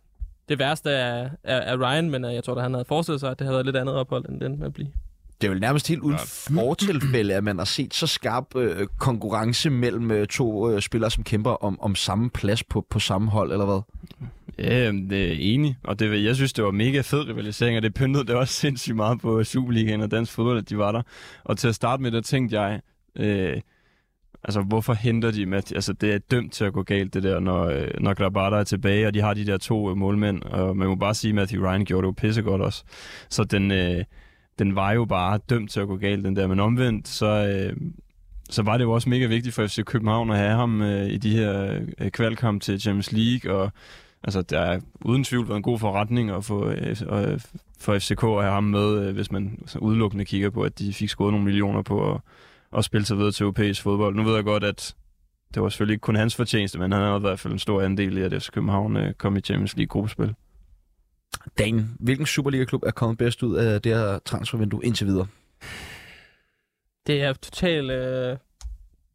[0.48, 3.30] det værste af, af, af Ryan, men øh, jeg tror, at han havde forestillet sig,
[3.30, 4.92] at det havde været lidt andet ophold, end den med at blive.
[5.41, 9.70] Det er vel nærmest helt uden fortilfælde, at man har set så skarp øh, konkurrence
[9.70, 13.53] mellem øh, to øh, spillere, som kæmper om, om samme plads på, på samme hold,
[13.53, 13.80] eller hvad?
[14.59, 15.76] Ja, det er enig.
[15.84, 18.97] Og det, jeg synes, det var mega fed rivalisering, og det pyntede det også sindssygt
[18.97, 21.03] meget på Superligaen og dansk fodbold, at de var der.
[21.45, 22.80] Og til at starte med, der tænkte jeg,
[23.16, 23.61] øh,
[24.45, 25.76] altså, hvorfor henter de Matthew?
[25.76, 28.64] Altså, det er dømt til at gå galt, det der, når, øh, når Grabata er
[28.64, 30.43] tilbage, og de har de der to øh, målmænd.
[30.43, 32.84] Og man må bare sige, at Matthew Ryan gjorde det jo pissegodt også.
[33.28, 34.05] Så den, øh,
[34.61, 36.46] den var jo bare dømt til at gå galt, den der.
[36.46, 37.76] Men omvendt, så, øh,
[38.50, 41.16] så var det jo også mega vigtigt for FC København at have ham øh, i
[41.16, 43.72] de her øh, kvalkamp til Champions League, og
[44.24, 47.40] altså, der er uden tvivl været en god forretning at få, øh, øh,
[47.80, 50.94] for FCK at have ham med, øh, hvis man så udelukkende kigger på, at de
[50.94, 52.20] fik skåret nogle millioner på at,
[52.76, 54.16] at spille sig videre til europæisk fodbold.
[54.16, 54.94] Nu ved jeg godt, at
[55.54, 57.82] det var selvfølgelig ikke kun hans fortjeneste, men han havde i hvert fald en stor
[57.82, 60.34] andel i, at FC København øh, kom i Champions League gruppespil.
[61.59, 65.26] Dan, hvilken Superliga-klub er kommet bedst ud af det her transfervindue indtil videre?
[67.07, 68.37] Det er totalt, øh,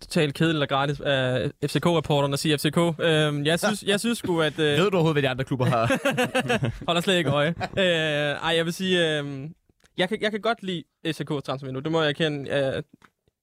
[0.01, 2.77] totalt kedeligt og gratis af FCK-rapporterne at sige FCK.
[2.77, 4.59] Øh, jeg, synes, jeg synes sgu, at...
[4.59, 5.99] Øh, Ved du overhovedet, hvad de andre klubber har?
[6.87, 7.55] holder slet ikke øje.
[7.77, 9.19] øh, ej, jeg vil sige...
[9.19, 9.49] Øh,
[9.97, 11.83] jeg, kan, jeg kan godt lide FCK transfervindue.
[11.83, 12.49] Det må jeg erkende.
[12.49, 12.83] Øh,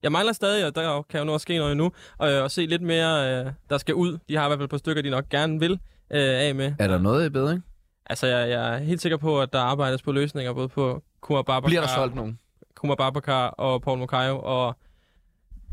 [0.02, 2.66] jeg mangler stadig, og der kan jo nå at ske noget endnu, og, og se
[2.66, 4.18] lidt mere, øh, der skal ud.
[4.28, 5.78] De har i hvert fald et par stykker, de nok gerne vil øh,
[6.10, 6.74] af med.
[6.78, 7.64] er der noget i bedring?
[8.06, 11.42] Altså, jeg, jeg er helt sikker på, at der arbejdes på løsninger, både på Kuma
[11.42, 12.38] Babacar, Bliver der solgt nogen?
[12.74, 14.76] Kuma Babacar og Paul Mokayo, og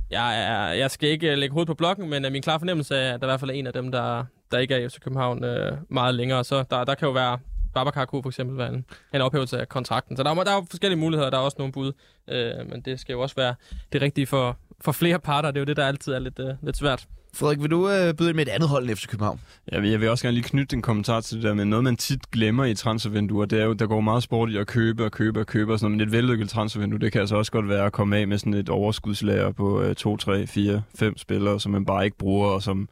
[0.09, 3.13] jeg, er, jeg skal ikke lægge hovedet på blokken, men øh, min klare fornemmelse er,
[3.13, 4.99] at der i hvert fald er en af dem, der, der ikke er i FC
[4.99, 6.43] København øh, meget længere.
[6.43, 7.39] Så der, der kan jo være,
[7.73, 10.17] Babacar kunne for eksempel være en, en ophævelse af kontrakten.
[10.17, 11.91] Så der, er- der er forskellige muligheder, der er også nogle bud,
[12.27, 13.55] øh, men det skal jo også være
[13.93, 15.51] det rigtige for, for flere parter.
[15.51, 17.07] Det er jo det, der altid er lidt, øh, lidt svært.
[17.33, 19.39] Frederik, vil du øh, byde ind med et andet hold end FC København?
[19.71, 21.83] Jeg vil, jeg vil også gerne lige knytte en kommentar til det der med noget,
[21.83, 23.45] man tit glemmer i transfervinduer.
[23.45, 25.79] Det er jo, der går meget sport i at købe og købe og købe og
[25.79, 25.99] sådan noget.
[25.99, 28.53] Men et vellykket transfervindue, det kan altså også godt være at komme af med sådan
[28.53, 32.63] et overskudslager på øh, 2, 3, 4, 5 spillere, som man bare ikke bruger, og
[32.63, 32.89] som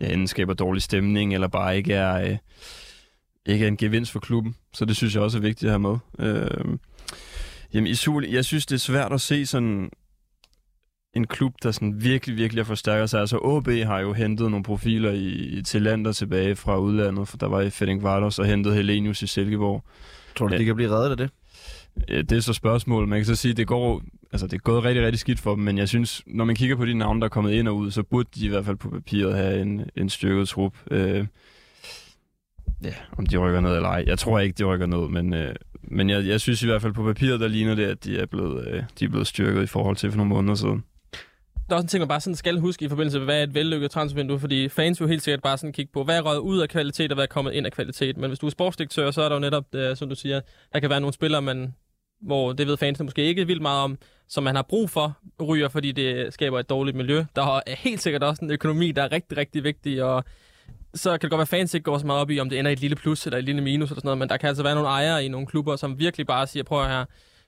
[0.00, 2.36] ja, enten skaber dårlig stemning, eller bare ikke er, øh,
[3.46, 4.54] ikke er en gevinst for klubben.
[4.74, 6.26] Så det synes jeg også er vigtigt at have med.
[6.28, 6.78] Øh,
[7.74, 9.90] jamen, i Sul, jeg synes, det er svært at se sådan
[11.14, 13.20] en klub, der sådan virkelig, virkelig har forstærket sig.
[13.20, 17.46] Altså OB har jo hentet nogle profiler i, i talenter tilbage fra udlandet, for der
[17.48, 19.84] var i Fedding Vardos og hentet Helenius i Silkeborg.
[20.36, 20.58] Tror du, Ja.
[20.60, 21.30] de kan blive reddet af det?
[22.08, 23.08] Øh, Det er så spørgsmålet.
[23.08, 24.02] Man kan så sige, det går,
[24.32, 26.76] altså det er gået rigtig, rigtig skidt for dem, men jeg synes, når man kigger
[26.76, 28.76] på de navne, der er kommet ind og ud, så burde de i hvert fald
[28.76, 30.74] på papiret have en, en styrket trup.
[30.90, 31.26] Øh,
[32.84, 34.04] ja, om de rykker ned eller ej.
[34.06, 36.92] Jeg tror ikke, de rykker ned, men, øh, men jeg, jeg synes i hvert fald
[36.92, 39.66] på papiret, der ligner det, at de er blevet, øh, de er blevet styrket i
[39.66, 40.84] forhold til for nogle måneder siden.
[41.70, 43.42] Der er også en ting, man bare sådan skal huske i forbindelse med, hvad er
[43.42, 46.22] et vellykket transfervindue, fordi fans vil jo helt sikkert bare sådan kigge på, hvad er
[46.22, 48.16] røget ud af kvalitet, og hvad er kommet ind af kvalitet.
[48.16, 50.40] Men hvis du er sportsdirektør, så er der jo netop, øh, som du siger,
[50.72, 51.74] der kan være nogle spillere, man,
[52.20, 53.98] hvor det ved fansene måske ikke vildt meget om,
[54.28, 57.24] som man har brug for, ryger, fordi det skaber et dårligt miljø.
[57.36, 60.24] Der er helt sikkert også en økonomi, der er rigtig, rigtig vigtig, og
[60.94, 62.58] så kan det godt være, at fans ikke går så meget op i, om det
[62.58, 64.48] ender i et lille plus eller et lille minus eller sådan noget, men der kan
[64.48, 67.04] altså være nogle ejere i nogle klubber, som virkelig bare siger, prøv her,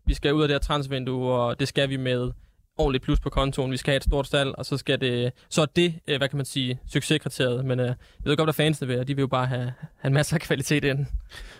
[0.07, 2.31] vi skal ud af det her transfervindue, og det skal vi med
[2.79, 5.63] ordentligt plus på kontoen, vi skal have et stort stald, og så skal det, så
[5.63, 8.89] er det, øh, hvad kan man sige, succeskriteriet, men øh, jeg ved godt, hvad fansene
[8.89, 11.07] vil, og de vil jo bare have, have en masse af kvalitet ind.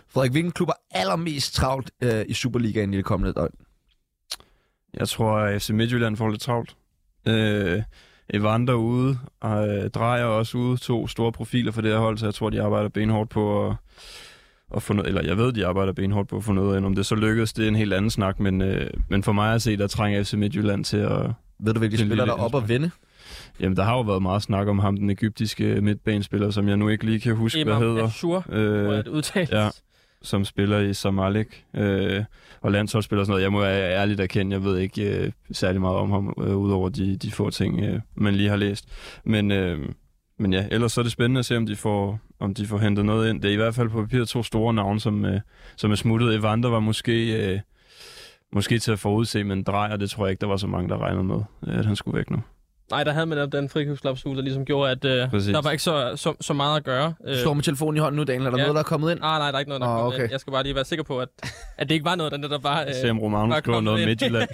[0.07, 3.55] Frederik, hvilken klub er allermest travlt øh, i Superligaen i det kommende døgn?
[4.93, 6.75] Jeg tror, at FC Midtjylland får lidt travlt.
[7.27, 7.83] Øh,
[8.33, 10.77] Evander ude, og øh, Drejer også ude.
[10.77, 13.75] To store profiler for det her hold, så jeg tror, de arbejder benhårdt på at,
[14.73, 16.85] at få noget, eller jeg ved, de arbejder benhårdt på at få noget ind.
[16.85, 19.53] Om det så lykkes, det er en helt anden snak, men, øh, men for mig
[19.53, 21.31] at se, der trænger FC Midtjylland til at...
[21.59, 22.91] Ved du, hvilke Det er spillere, der er op at vinde?
[23.59, 26.89] Jamen, der har jo været meget snak om ham, den egyptiske midtbanespiller, som jeg nu
[26.89, 28.03] ikke lige kan huske, hvad hedder.
[28.03, 29.49] Ashur, Øh, jeg, det udtales.
[29.51, 29.69] ja.
[30.21, 32.23] som spiller i Zamalek øh,
[32.61, 33.43] og landsholdsspiller og sådan noget.
[33.43, 36.89] Jeg må være ærligt erkende, jeg ved ikke øh, særlig meget om ham, øh, udover
[36.89, 38.85] de, de få ting, øh, man lige har læst.
[39.25, 39.79] Men, øh,
[40.39, 42.77] men ja, ellers så er det spændende at se, om de får, om de får
[42.77, 43.41] hentet noget ind.
[43.41, 45.41] Det er i hvert fald på papiret to store navne, som, øh,
[45.75, 46.35] som er smuttet.
[46.35, 47.59] Evander var måske, øh,
[48.51, 50.97] måske til at forudse, men Drejer, det tror jeg ikke, der var så mange, der
[50.97, 52.37] regnede med, at han skulle væk nu.
[52.93, 55.51] Nej, der havde man den frikøbsklausul, der ligesom gjorde, at øh, Præcis.
[55.53, 57.13] der var ikke så, så, så meget at gøre.
[57.27, 58.45] Øh, står med telefonen i hånden nu, Daniel.
[58.45, 58.63] Er der Ja.
[58.63, 59.19] noget, der er kommet ind?
[59.23, 60.17] Ah, nej, der er ikke noget, der Nå, oh, okay.
[60.17, 60.31] okay.
[60.31, 61.29] Jeg skal bare lige være sikker på, at,
[61.77, 62.85] at det ikke var noget, der netop bare...
[62.85, 64.09] Øh, Romanus bare skriver noget om ind.
[64.09, 64.49] Midtjylland.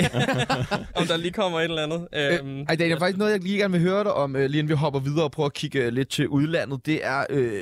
[0.99, 2.07] om der lige kommer et eller andet.
[2.41, 4.69] Øhm, Ej, Daniel, faktisk noget, jeg lige gerne vil høre dig om, øh, lige inden
[4.69, 7.61] vi hopper videre og prøver at kigge øh, lidt til udlandet, det er, øh,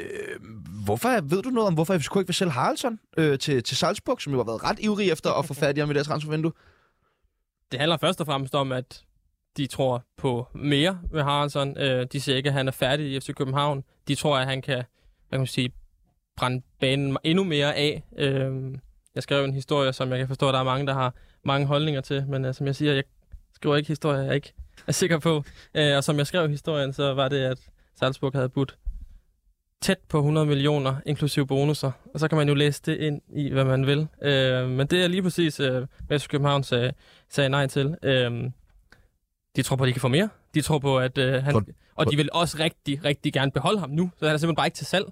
[0.86, 4.22] hvorfor, ved du noget om, hvorfor FCK ikke vil sælge Haraldsson øh, til, til Salzburg,
[4.22, 6.52] som jo har været ret ivrig efter at få fat i ham i deres transfervindue?
[7.72, 9.02] det handler først og fremmest om, at
[9.58, 11.78] de tror på mere med Haraldsson.
[11.78, 13.84] Øh, de ser ikke, at han er færdig i FC København.
[14.08, 14.84] De tror, at han kan, hvad
[15.32, 15.72] kan man sige,
[16.38, 18.03] brænde banen endnu mere af.
[18.18, 18.51] Øh,
[19.16, 21.68] jeg skrev en historie, som jeg kan forstå, at der er mange, der har mange
[21.68, 23.03] holdninger til, men øh, som jeg siger, jeg
[23.53, 24.53] skriver ikke historier, jeg ikke
[24.88, 25.43] er sikker på.
[25.76, 27.60] Øh, og som jeg skrev historien, så var det, at
[27.99, 28.78] Salzburg havde budt
[29.82, 31.91] tæt på 100 millioner, inklusive bonusser.
[32.14, 34.08] Og så kan man jo læse det ind i, hvad man vil.
[34.22, 36.93] Øh, men det er lige præcis, øh, hvad FC København sagde,
[37.30, 37.95] sagde nej til.
[38.03, 38.43] Øh,
[39.58, 40.30] de tror på, at de kan få mere.
[40.53, 41.53] De tror på, at øh, han...
[41.53, 41.64] Tror-
[41.95, 44.68] Og de vil også rigtig, rigtig gerne beholde ham nu, så han er simpelthen bare
[44.68, 45.05] ikke til salg.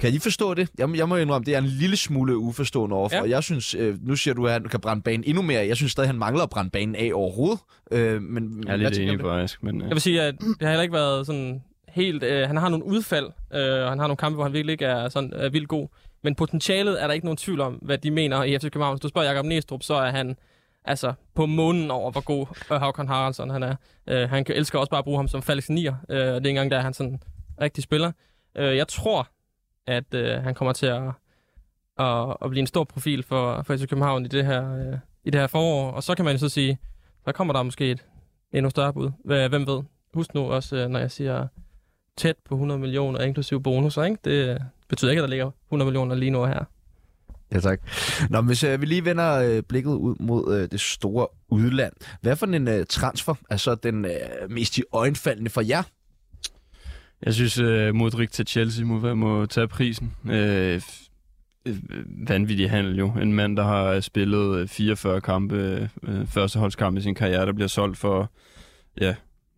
[0.00, 0.68] Kan I forstå det?
[0.78, 3.16] Jeg, jeg må indrømme, det er en lille smule uforstående overfor.
[3.16, 3.30] Ja.
[3.30, 5.66] Jeg synes, øh, nu siger du, at han kan brænde banen endnu mere.
[5.66, 7.58] Jeg synes stadig, han mangler at brænde banen af overhovedet.
[7.90, 9.76] Øh, men, Jeg er lidt enig faktisk, men...
[9.80, 12.22] Jeg Øh, vil sige, at det har heller ikke været sådan helt...
[12.22, 14.84] Øh, han har nogle udfald, øh, og han har nogle kampe, hvor han virkelig ikke
[14.84, 15.88] er sådan øh, vildt god.
[16.24, 18.94] Men potentialet er der ikke nogen tvivl om, hvad de mener i FC København.
[18.94, 20.36] Hvis du spørger Jakob Næstrup, så er han
[20.86, 23.74] altså på månen over, hvor god øh, Håkon Haraldsson han er.
[24.06, 26.28] Øh, han kan- elsker også bare at bruge ham som falsk nier, øh, og det
[26.32, 27.22] er ikke engang, der han sådan
[27.60, 28.12] rigtig spiller.
[28.56, 29.28] Øh, jeg tror,
[29.86, 31.02] at øh, han kommer til at,
[31.98, 35.30] at, at blive en stor profil for, for FC København i det, her, øh, i
[35.30, 35.90] det her forår.
[35.90, 36.78] Og så kan man jo så sige,
[37.24, 38.04] så kommer der måske et
[38.52, 39.10] endnu større bud.
[39.48, 39.82] Hvem ved?
[40.14, 41.46] Husk nu også, øh, når jeg siger
[42.16, 44.18] tæt på 100 millioner, inklusive bonusser, ikke?
[44.24, 46.64] Det øh, betyder ikke, at der ligger 100 millioner lige nu her.
[47.52, 47.80] Ja, tak.
[48.30, 51.92] Nå, hvis øh, vi lige vender øh, blikket ud mod øh, det store udland.
[52.20, 54.10] Hvad for en øh, transfer er så den øh,
[54.50, 55.82] mest i øjenfaldende for jer?
[57.22, 60.14] Jeg synes, øh, Modric til Chelsea må, må tage prisen.
[60.30, 60.80] Øh,
[61.66, 61.76] øh,
[62.28, 63.10] vanvittig handel jo.
[63.10, 67.52] En mand, der har øh, spillet øh, 44 kampe, øh, førsteholdskampe i sin karriere, der
[67.52, 68.30] bliver solgt for,
[69.00, 69.14] ja,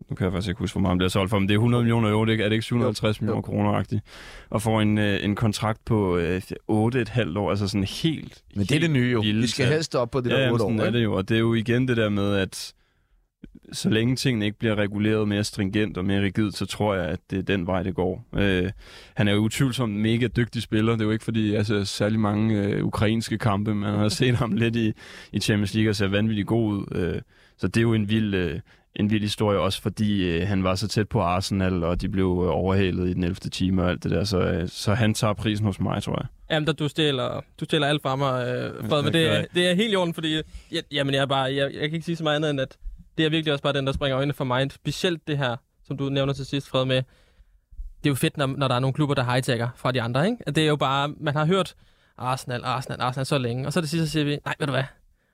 [0.09, 1.57] nu kan jeg faktisk ikke huske, hvor meget han bliver solgt for, men det er
[1.57, 4.01] 100 millioner euro, det er ikke- er det ikke 750 Jo, millioner kroner-agtigt?
[4.49, 6.21] Og får en, uh, en kontrakt på uh,
[6.67, 9.19] 8,5 år, altså sådan helt Men det er det nye jo.
[9.19, 10.83] Vi skal helst op på det ja, der jamen, 8 sådan år.
[10.83, 10.97] er ikke?
[10.97, 12.73] det jo, og det er jo igen det der med, at
[13.71, 17.19] så længe tingene ikke bliver reguleret mere stringent og mere rigidt, så tror jeg, at
[17.29, 18.25] det er den vej, det går.
[18.35, 18.71] Øh,
[19.15, 20.91] han er jo utvivlsomt en mega dygtig spiller.
[20.91, 24.51] Det er jo ikke fordi, ser særlig mange øh, ukrainske kampe, man har set ham
[24.51, 24.93] lidt i,
[25.33, 26.85] i Champions League og ser vanvittigt god ud.
[26.95, 27.21] Øh,
[27.57, 28.59] så det er jo en vild, øh,
[28.95, 32.25] en vild historie, også fordi øh, han var så tæt på Arsenal, og de blev
[32.25, 33.35] øh, overhalet i den 11.
[33.35, 34.23] time og alt det der.
[34.23, 36.27] Så, øh, så han tager prisen hos mig, tror jeg.
[36.51, 39.73] Jamen, der, du, stjæler, du stjæler alt fra mig, øh, Fred, men det det, er
[39.73, 42.23] helt i orden, fordi jeg, jamen, jeg, er bare, jeg, jeg kan ikke sige så
[42.23, 42.77] meget andet, end at
[43.17, 44.71] det er virkelig også bare den, der springer øjnene for mig.
[44.71, 45.55] Specielt det her,
[45.87, 48.79] som du nævner til sidst, Fred, med, det er jo fedt, når, når der er
[48.79, 50.37] nogle klubber, der hijacker fra de andre, ikke?
[50.45, 51.75] Det er jo bare, man har hørt
[52.17, 54.73] Arsenal, Arsenal, Arsenal så længe, og så det sidste, så siger vi, nej, ved du
[54.73, 54.83] hvad,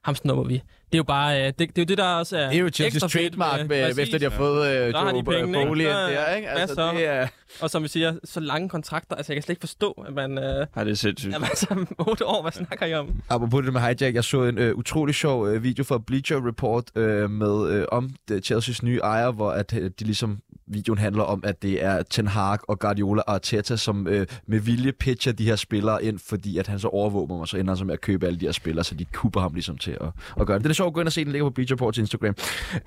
[0.05, 0.53] ham snupper vi.
[0.53, 2.59] Det er jo bare, øh, det, det er jo det, der også er Det er
[2.59, 3.99] jo Chelsea's ekstra fedt trademark, med, præcis.
[3.99, 5.67] efter de har fået øh, Der har de Joe pengene, ikke?
[5.67, 6.49] Bowley ind Så, der, ikke?
[6.49, 6.91] Altså, så?
[6.91, 7.27] det er...
[7.61, 10.37] Og som vi siger, så lange kontrakter, altså jeg kan slet ikke forstå, at man...
[10.37, 11.33] Øh, Ej, det er sindssygt.
[11.33, 13.21] jamen, altså, otte år, hvad snakker I om?
[13.29, 16.83] Apropos det med hijack, jeg så en øh, utrolig sjov øh, video fra Bleacher Report
[16.95, 21.23] øh, med øh, om det, Chelseas nye ejer, hvor at øh, de ligesom videoen handler
[21.23, 25.31] om, at det er Ten Hag og Guardiola og Arteta, som øh, med vilje pitcher
[25.33, 27.85] de her spillere ind, fordi at han så overvåger dem, og så ender han så
[27.85, 30.07] med at købe alle de her spillere, så de kupper ham ligesom til at,
[30.39, 30.63] at gøre det.
[30.63, 32.35] Det er sjovt at gå ind og se, den ligger på Bleacher Reports Instagram.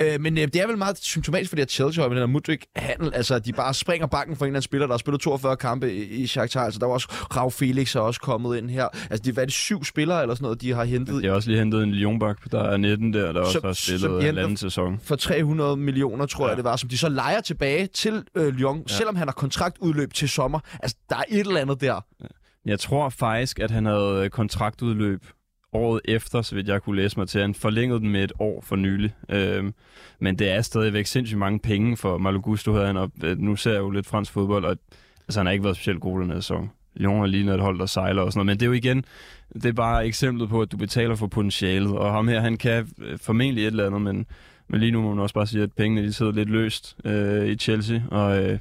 [0.02, 2.26] Øh, men øh, det er vel meget symptomatisk for det her Chelsea med den her
[2.26, 5.56] Mudrik-handel, altså de bare springer bakken for en eller anden spiller, der har spillet 42
[5.56, 8.88] kampe i, i Shakhtar, altså der var også Rav Felix er også kommet ind her.
[9.10, 11.36] Altså de, hvad er det, syv spillere eller sådan noget, de har hentet Jeg har
[11.36, 14.22] også lige hentet en Lionbak, der er 19 der, der også Som- har som spillet
[14.22, 15.00] de en anden sæson.
[15.02, 16.48] for 300 millioner, tror ja.
[16.48, 18.94] Jeg det var, som de så lejer tilbage til øh, Lyon, ja.
[18.94, 20.60] selvom han har kontraktudløb til sommer.
[20.82, 22.00] Altså, der er et eller andet der.
[22.64, 25.26] Jeg tror faktisk, at han havde øh, kontraktudløb
[25.72, 27.40] året efter, så vidt jeg kunne læse mig til.
[27.40, 29.14] Han forlængede den med et år for nylig.
[29.28, 29.74] Øhm,
[30.20, 33.56] men det er stadigvæk sindssygt mange penge for Malo Gusto, havde han, og øh, nu
[33.56, 34.76] ser jeg jo lidt fransk fodbold, og
[35.28, 36.70] altså, han har ikke været specielt god den her sæson.
[36.94, 38.46] Lyon er lige et hold, der sejler og sådan noget.
[38.46, 39.04] Men det er jo igen,
[39.54, 41.92] det er bare eksemplet på, at du betaler for potentialet.
[41.92, 44.26] Og ham her, han kan øh, formentlig et eller andet, men,
[44.68, 47.46] men lige nu må man også bare sige, at pengene de sidder lidt løst øh,
[47.48, 48.00] i Chelsea.
[48.10, 48.58] Og øh,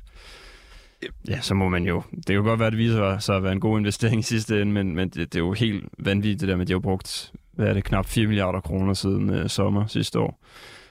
[1.27, 2.03] ja, så må man jo...
[2.15, 4.23] Det kan jo godt være, at det viser sig at være en god investering i
[4.23, 6.73] sidste ende, men, men det, det er jo helt vanvittigt, det der med, at de
[6.73, 10.43] har brugt, hvad er det, knap 4 milliarder kroner siden øh, sommer sidste år.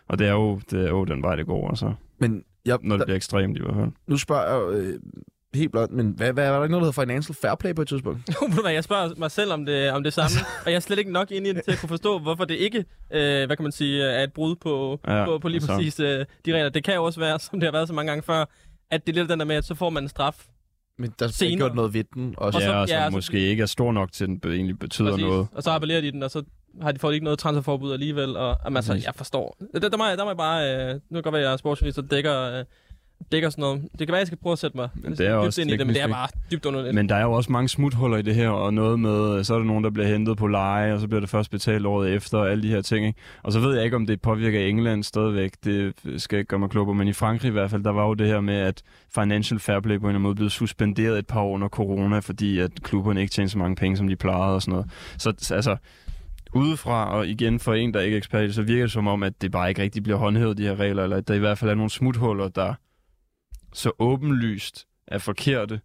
[0.09, 1.93] Og det er, jo, det er jo den vej, det går, altså.
[2.19, 3.91] Men jeg, Når det der, bliver ekstremt i hvert fald.
[4.07, 5.01] nu spørger jeg øh,
[5.57, 7.83] helt blot, men hvad, hvad, var der ikke noget, der hedder Financial Fair Play på
[7.83, 8.21] et tidspunkt?
[8.67, 11.31] Jeg spørger mig selv om det, om det samme, og jeg er slet ikke nok
[11.31, 12.79] inde i det til at kunne forstå, hvorfor det ikke,
[13.13, 15.73] øh, hvad kan man sige, er et brud på, ja, på, på lige altså.
[15.75, 16.69] præcis øh, de regler.
[16.69, 18.45] Det kan jo også være, som det har været så mange gange før,
[18.91, 20.47] at det er lidt den der med, at så får man en straf.
[20.99, 21.57] Men der er Senere.
[21.57, 22.35] gjort noget ved den.
[22.39, 22.59] Også.
[22.59, 24.29] Og så- ja, og som ja, ja, så- måske ikke er stor nok til, at
[24.29, 25.25] den egentlig betyder Præcis.
[25.27, 25.47] noget.
[25.53, 26.43] Og så appellerer de den, og så
[26.83, 28.37] har de fået ikke noget transferforbud alligevel.
[28.37, 29.57] Og, altså, jeg forstår.
[29.75, 30.75] Der, der, må jeg, der må jeg bare...
[30.89, 32.65] Øh, nu kan godt være, at jeg er sportsjournalist og dækker, øh,
[33.33, 33.83] dækker sådan noget.
[33.99, 35.71] Det kan være, jeg skal prøve at sætte mig Men det dybt er også ind
[35.71, 36.95] i det, men det er bare dybt underligt.
[36.95, 39.59] Men der er jo også mange smuthuller i det her, og noget med, så er
[39.59, 42.39] der nogen, der bliver hentet på leje, og så bliver det først betalt året efter,
[42.39, 43.07] og alle de her ting.
[43.07, 43.21] Ikke?
[43.43, 45.53] Og så ved jeg ikke, om det påvirker England stadigvæk.
[45.65, 47.93] Det skal jeg ikke gøre mig klog på, men i Frankrig i hvert fald, der
[47.93, 48.83] var jo det her med, at
[49.15, 52.19] Financial Fair Play på en eller anden måde blev suspenderet et par år under corona,
[52.19, 54.91] fordi at klubberne ikke tjente så mange penge, som de plejede og sådan noget.
[55.19, 55.77] Så altså,
[56.55, 59.23] udefra, og igen for en, der ikke er ekspert det, så virker det som om,
[59.23, 61.59] at det bare ikke rigtig bliver håndhævet, de her regler, eller at der i hvert
[61.59, 62.75] fald er nogle smuthuller, der
[63.77, 65.81] så åbenlyst er forkerte,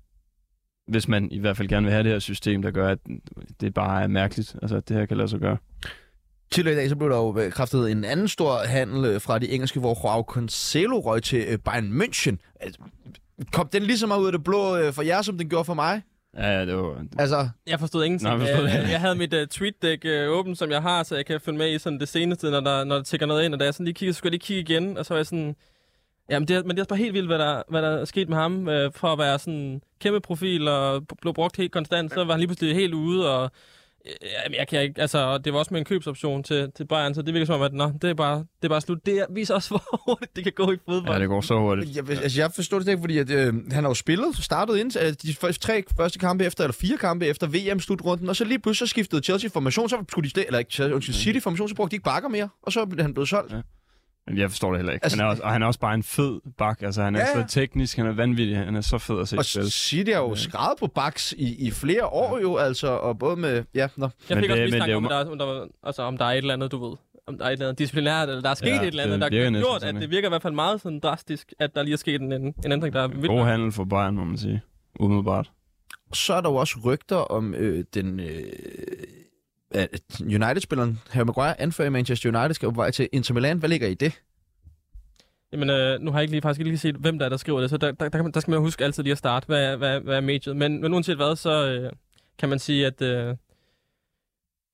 [0.87, 2.97] hvis man i hvert fald gerne vil have det her system, der gør, at
[3.61, 5.57] det bare er mærkeligt, altså at det her kan lade sig gøre.
[6.51, 9.39] Tidligere i dag så blev der jo øh, kraftet en anden stor handel øh, fra
[9.39, 12.37] de engelske, hvor Joao Cancelo røg til øh, Bayern München.
[12.59, 12.79] Altså,
[13.51, 15.73] Kom den lige så meget ud af det blå for jer, som den gjorde for
[15.73, 16.01] mig?
[16.37, 17.05] Ja, ja, det var...
[17.19, 18.29] Altså, Jeg forstod ingenting.
[18.37, 18.73] Nej, jeg forstod det.
[18.73, 21.57] jeg, jeg havde mit uh, tweet-dæk uh, åbent, som jeg har, så jeg kan følge
[21.57, 23.53] med i sådan det seneste, når der, når der tækker noget ind.
[23.53, 25.19] Og da jeg sådan lige kiggede, så skulle jeg lige kigge igen, og så var
[25.19, 25.55] jeg sådan...
[26.31, 28.05] Jamen, det, er- men det er også bare helt vildt, hvad der, hvad der er
[28.05, 28.69] sket med ham.
[28.69, 32.39] Øh, fra at være sådan kæmpe profil og blev brugt helt konstant, så var han
[32.39, 33.51] lige pludselig helt ude, og
[34.45, 37.21] jamen, jeg kan ikke, altså, det var også med en købsoption til, til Bayern, så
[37.21, 39.05] det virker som om, at nå, det er bare, det er bare slut.
[39.05, 41.13] Det er- viser også, hvor hurtigt det kan gå i fodbold.
[41.15, 41.95] Ja, det går så hurtigt.
[41.95, 44.91] jeg, altså, jeg forstår det ikke, fordi at, øh, han har jo spillet, startet ind
[45.01, 48.59] øh, de første, tre første kampe efter, eller fire kampe efter VM-slutrunden, og så lige
[48.59, 51.75] pludselig så skiftede Chelsea formation, så skulle de eller ikke, Chelsea, undskyld, City formation, så
[51.75, 53.53] brugte de ikke bakker mere, og så blev han blevet solgt.
[53.53, 53.61] Ja.
[54.27, 55.05] Men jeg forstår det heller ikke.
[55.05, 56.81] Altså- Han er også, og han er også bare en fed bak.
[56.81, 59.37] Altså, han er Ja, så teknisk, han er vanvittig, han er så fed at se
[59.37, 59.45] Og.
[59.45, 63.63] City er jo skrevet på baks i, i flere år jo, altså, og både med,
[63.75, 64.09] ja, nå.
[64.29, 66.53] Jeg fik også mistanke er om, der, om, der, altså, om der er et eller
[66.53, 66.97] andet, du ved.
[67.27, 69.21] Om der er et eller andet disciplinært, eller der er sket Ja, et eller andet,
[69.21, 71.83] det der har gjort, at det virker i hvert fald meget sådan drastisk, at der
[71.83, 73.27] lige er sket en, en, en ændring, der er vildt.
[73.27, 74.61] God handel for Bayern, må man sige.
[74.99, 75.51] Umiddelbart.
[76.13, 78.27] Så er der jo også rygter om øh, den øh,
[80.19, 83.57] United-spilleren Harry Maguire anfører i Manchester United skal på vej til Inter Milan.
[83.57, 84.21] Hvad ligger i det?
[85.53, 87.37] Jamen, øh, nu har jeg ikke lige, faktisk ikke lige set, hvem der er, der
[87.37, 89.11] skriver det, så der, der, der, kan man, der skal man jo huske altid lige
[89.11, 90.55] at starte, hvad, er- hvad, hvad er mediet.
[90.57, 91.91] Men, men uanset hvad, så øh,
[92.37, 93.09] kan man sige, at øh,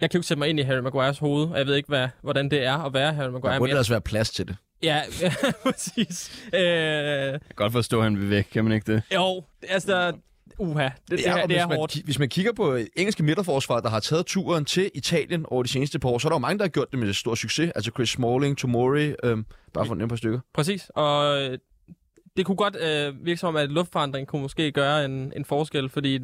[0.02, 1.88] jeg kan jo ikke sætte mig ind i Harry Maguires hoved, og jeg ved ikke,
[1.90, 3.54] hvad, hvordan det er at være Harry Maguire.
[3.54, 4.56] Der burde altså være plads til det.
[4.84, 5.34] ja, ja,
[5.64, 6.44] præcis.
[6.54, 9.04] Øh, Jeg kan godt forstå, at han vil væk, kan man ikke det?
[9.16, 10.14] jo, altså,
[10.58, 11.98] uha, det, det, Ja, her, det er man, hårdt.
[12.04, 15.70] Hvis man kigger på øh, engelske midterforsvar, der har taget turen til Italien over de
[15.70, 17.72] seneste par år, så er der jo mange, der har gjort det med stor succes.
[17.76, 20.40] Altså Chris Smalling, Tomori, øhm, bare for at nævne par stykker.
[20.54, 21.58] Præcis, og øh,
[22.38, 25.90] det kunne godt øh, virke som om, at luftforandring kunne måske gøre en, en forskel,
[25.90, 26.20] fordi øh,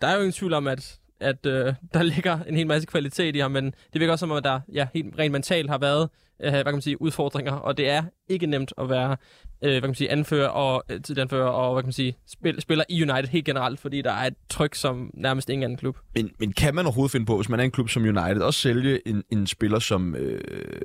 [0.00, 3.36] der er jo ingen tvivl om, at, at øh, der ligger en hel masse kvalitet
[3.36, 5.78] i ham, men det virker også som om, at der ja, helt rent mentalt har
[5.78, 6.08] været
[6.44, 9.16] øh, hvad kan man sige, udfordringer, og det er ikke nemt at være
[9.62, 12.16] øh, hvad kan man sige, anfører og øh, tidligere anfører og hvad kan man sige,
[12.26, 15.78] spil, spiller i United helt generelt, fordi der er et tryk som nærmest ingen anden
[15.78, 15.96] klub.
[16.14, 18.60] Men, men kan man overhovedet finde på, hvis man er en klub som United, også
[18.60, 20.40] sælge en, en spiller som, øh,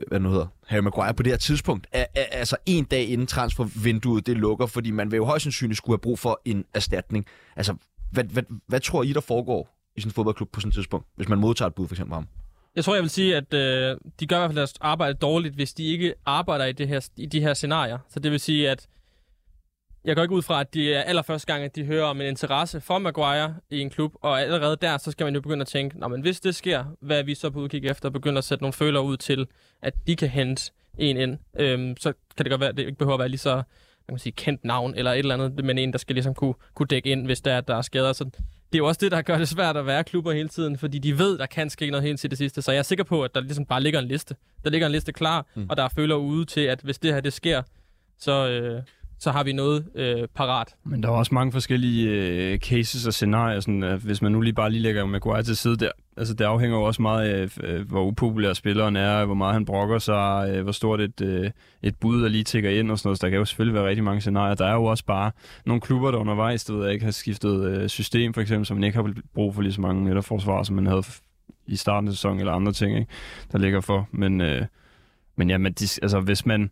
[0.07, 1.87] hvad nu hedder, Harry Maguire på det her tidspunkt?
[1.91, 5.77] A, a, altså en dag inden transfervinduet det lukker, fordi man vil jo højst sandsynligt
[5.77, 7.25] skulle have brug for en erstatning.
[7.55, 7.75] Altså,
[8.11, 11.07] hvad, hvad, hvad tror I, der foregår i sådan en fodboldklub på sådan et tidspunkt,
[11.15, 12.27] hvis man modtager et bud for eksempel ham?
[12.78, 15.55] Jeg tror, jeg vil sige, at øh, de gør i hvert fald deres arbejde dårligt,
[15.55, 17.97] hvis de ikke arbejder i, det her, i de her scenarier.
[18.09, 18.88] Så det vil sige, at
[20.05, 22.28] jeg går ikke ud fra, at det er allerførste gang, at de hører om en
[22.28, 25.67] interesse for Maguire i en klub, og allerede der, så skal man jo begynde at
[25.67, 28.38] tænke, Nå, men hvis det sker, hvad er vi så på udkig efter, og begynde
[28.38, 29.47] at sætte nogle føler ud til,
[29.82, 31.38] at de kan hente en ind.
[31.59, 33.63] Øhm, så kan det godt være, at det ikke behøver at være lige så
[34.07, 36.53] man kan sige, kendt navn eller et eller andet, men en, der skal ligesom kunne,
[36.73, 38.13] kunne dække ind, hvis der er, der er skader.
[38.13, 38.30] Så
[38.72, 40.99] det er jo også det, der gør det svært at være klubber hele tiden, fordi
[40.99, 42.61] de ved, der kan ske noget helt til det sidste.
[42.61, 44.36] Så jeg er sikker på, at der ligesom bare ligger en liste.
[44.63, 45.65] Der ligger en liste klar, mm.
[45.70, 47.61] og der er føler ude til, at hvis det her det sker,
[48.20, 48.82] så, øh,
[49.20, 50.76] så har vi noget øh, parat.
[50.84, 54.41] Men der er også mange forskellige øh, cases og scenarier, sådan, øh, hvis man nu
[54.41, 55.91] lige bare lige lægger Maguire til side der.
[56.18, 59.65] Altså, det afhænger jo også meget af, øh, hvor upopulær spilleren er, hvor meget han
[59.65, 61.51] brokker sig, øh, hvor stort et, øh,
[61.84, 63.20] et bud, der lige tækker ind og sådan noget.
[63.20, 64.55] Så der kan jo selvfølgelig være rigtig mange scenarier.
[64.55, 65.32] Der er jo også bare
[65.65, 68.78] nogle klubber, der undervejs, der ved jeg ikke, har skiftet øh, system, for eksempel, som
[68.78, 71.22] man ikke har brug for lige så mange midterforsvar, som man havde f-
[71.68, 73.11] i starten af sæsonen, eller andre ting, ikke?
[73.51, 74.07] der ligger for.
[74.11, 74.65] Men, øh,
[75.36, 76.72] men ja, men de, altså, hvis man...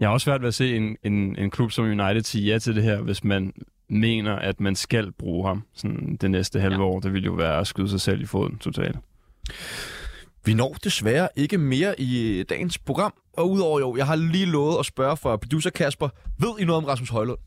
[0.00, 2.58] Jeg har også svært ved at se en, en, en klub som United sige ja
[2.58, 3.52] til det her, hvis man
[3.88, 6.82] mener, at man skal bruge ham sådan det næste halve Ja.
[6.82, 7.00] år.
[7.00, 8.96] Det vil jo være at skyde sig selv i foden totalt.
[10.44, 13.14] Vi når desværre ikke mere i dagens program.
[13.32, 16.78] Og udover jo, jeg har lige lovet at spørge for producer Kasper, ved I noget
[16.82, 17.38] om Rasmus Højlund?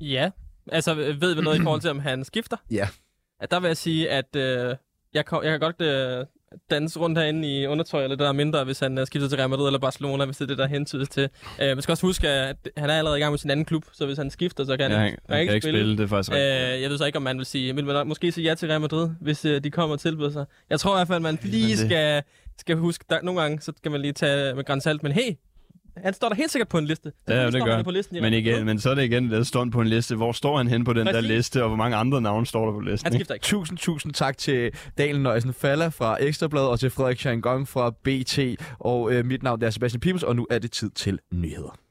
[0.00, 0.30] Ja,
[0.72, 2.56] altså ved vi noget i forhold til, om han skifter?
[2.70, 2.88] Ja.
[3.40, 4.76] At der vil jeg sige, at øh,
[5.14, 6.26] jeg, kan, jeg kan godt øh,
[6.70, 9.50] danse rundt herinde i undertøj, eller det der er mindre, hvis han skifter til Real
[9.50, 11.28] Madrid eller Barcelona, hvis det er det, der hentydes til.
[11.62, 13.84] Øh, man skal også huske, at han er allerede i gang med sin anden klub,
[13.92, 16.06] så hvis han skifter, så kan Ja, han, han, han kan ikke spille, det er
[16.06, 18.54] faktisk Øh, jeg ved så ikke, om man vil sige, vil man måske sige ja
[18.54, 20.44] til Real Madrid, hvis øh, de kommer og tilbyder sig.
[20.70, 22.22] Jeg tror i hvert fald, man lige skal,
[22.58, 25.32] skal huske, der, nogle gange, så skal man lige tage med græns salt, men hey,
[26.04, 27.12] han står der helt sikkert på en liste.
[27.28, 29.42] Ja, det står gør han på listen Men, igen, men så er det igen, der
[29.42, 30.16] står på en liste.
[30.16, 31.28] Hvor står han hen på den der Præcis.
[31.30, 33.06] liste, og hvor mange andre navne står der på listen?
[33.06, 33.18] Han ikke?
[33.20, 33.44] skifter ikke.
[33.44, 38.38] Tusind, tusind tak til Daniel Nøjsen Falla fra Ekstrabladet og til Frederik Changong fra BT.
[38.78, 41.87] Og øh, mit navn er Sebastian Pibels, og nu er det tid til nyheder.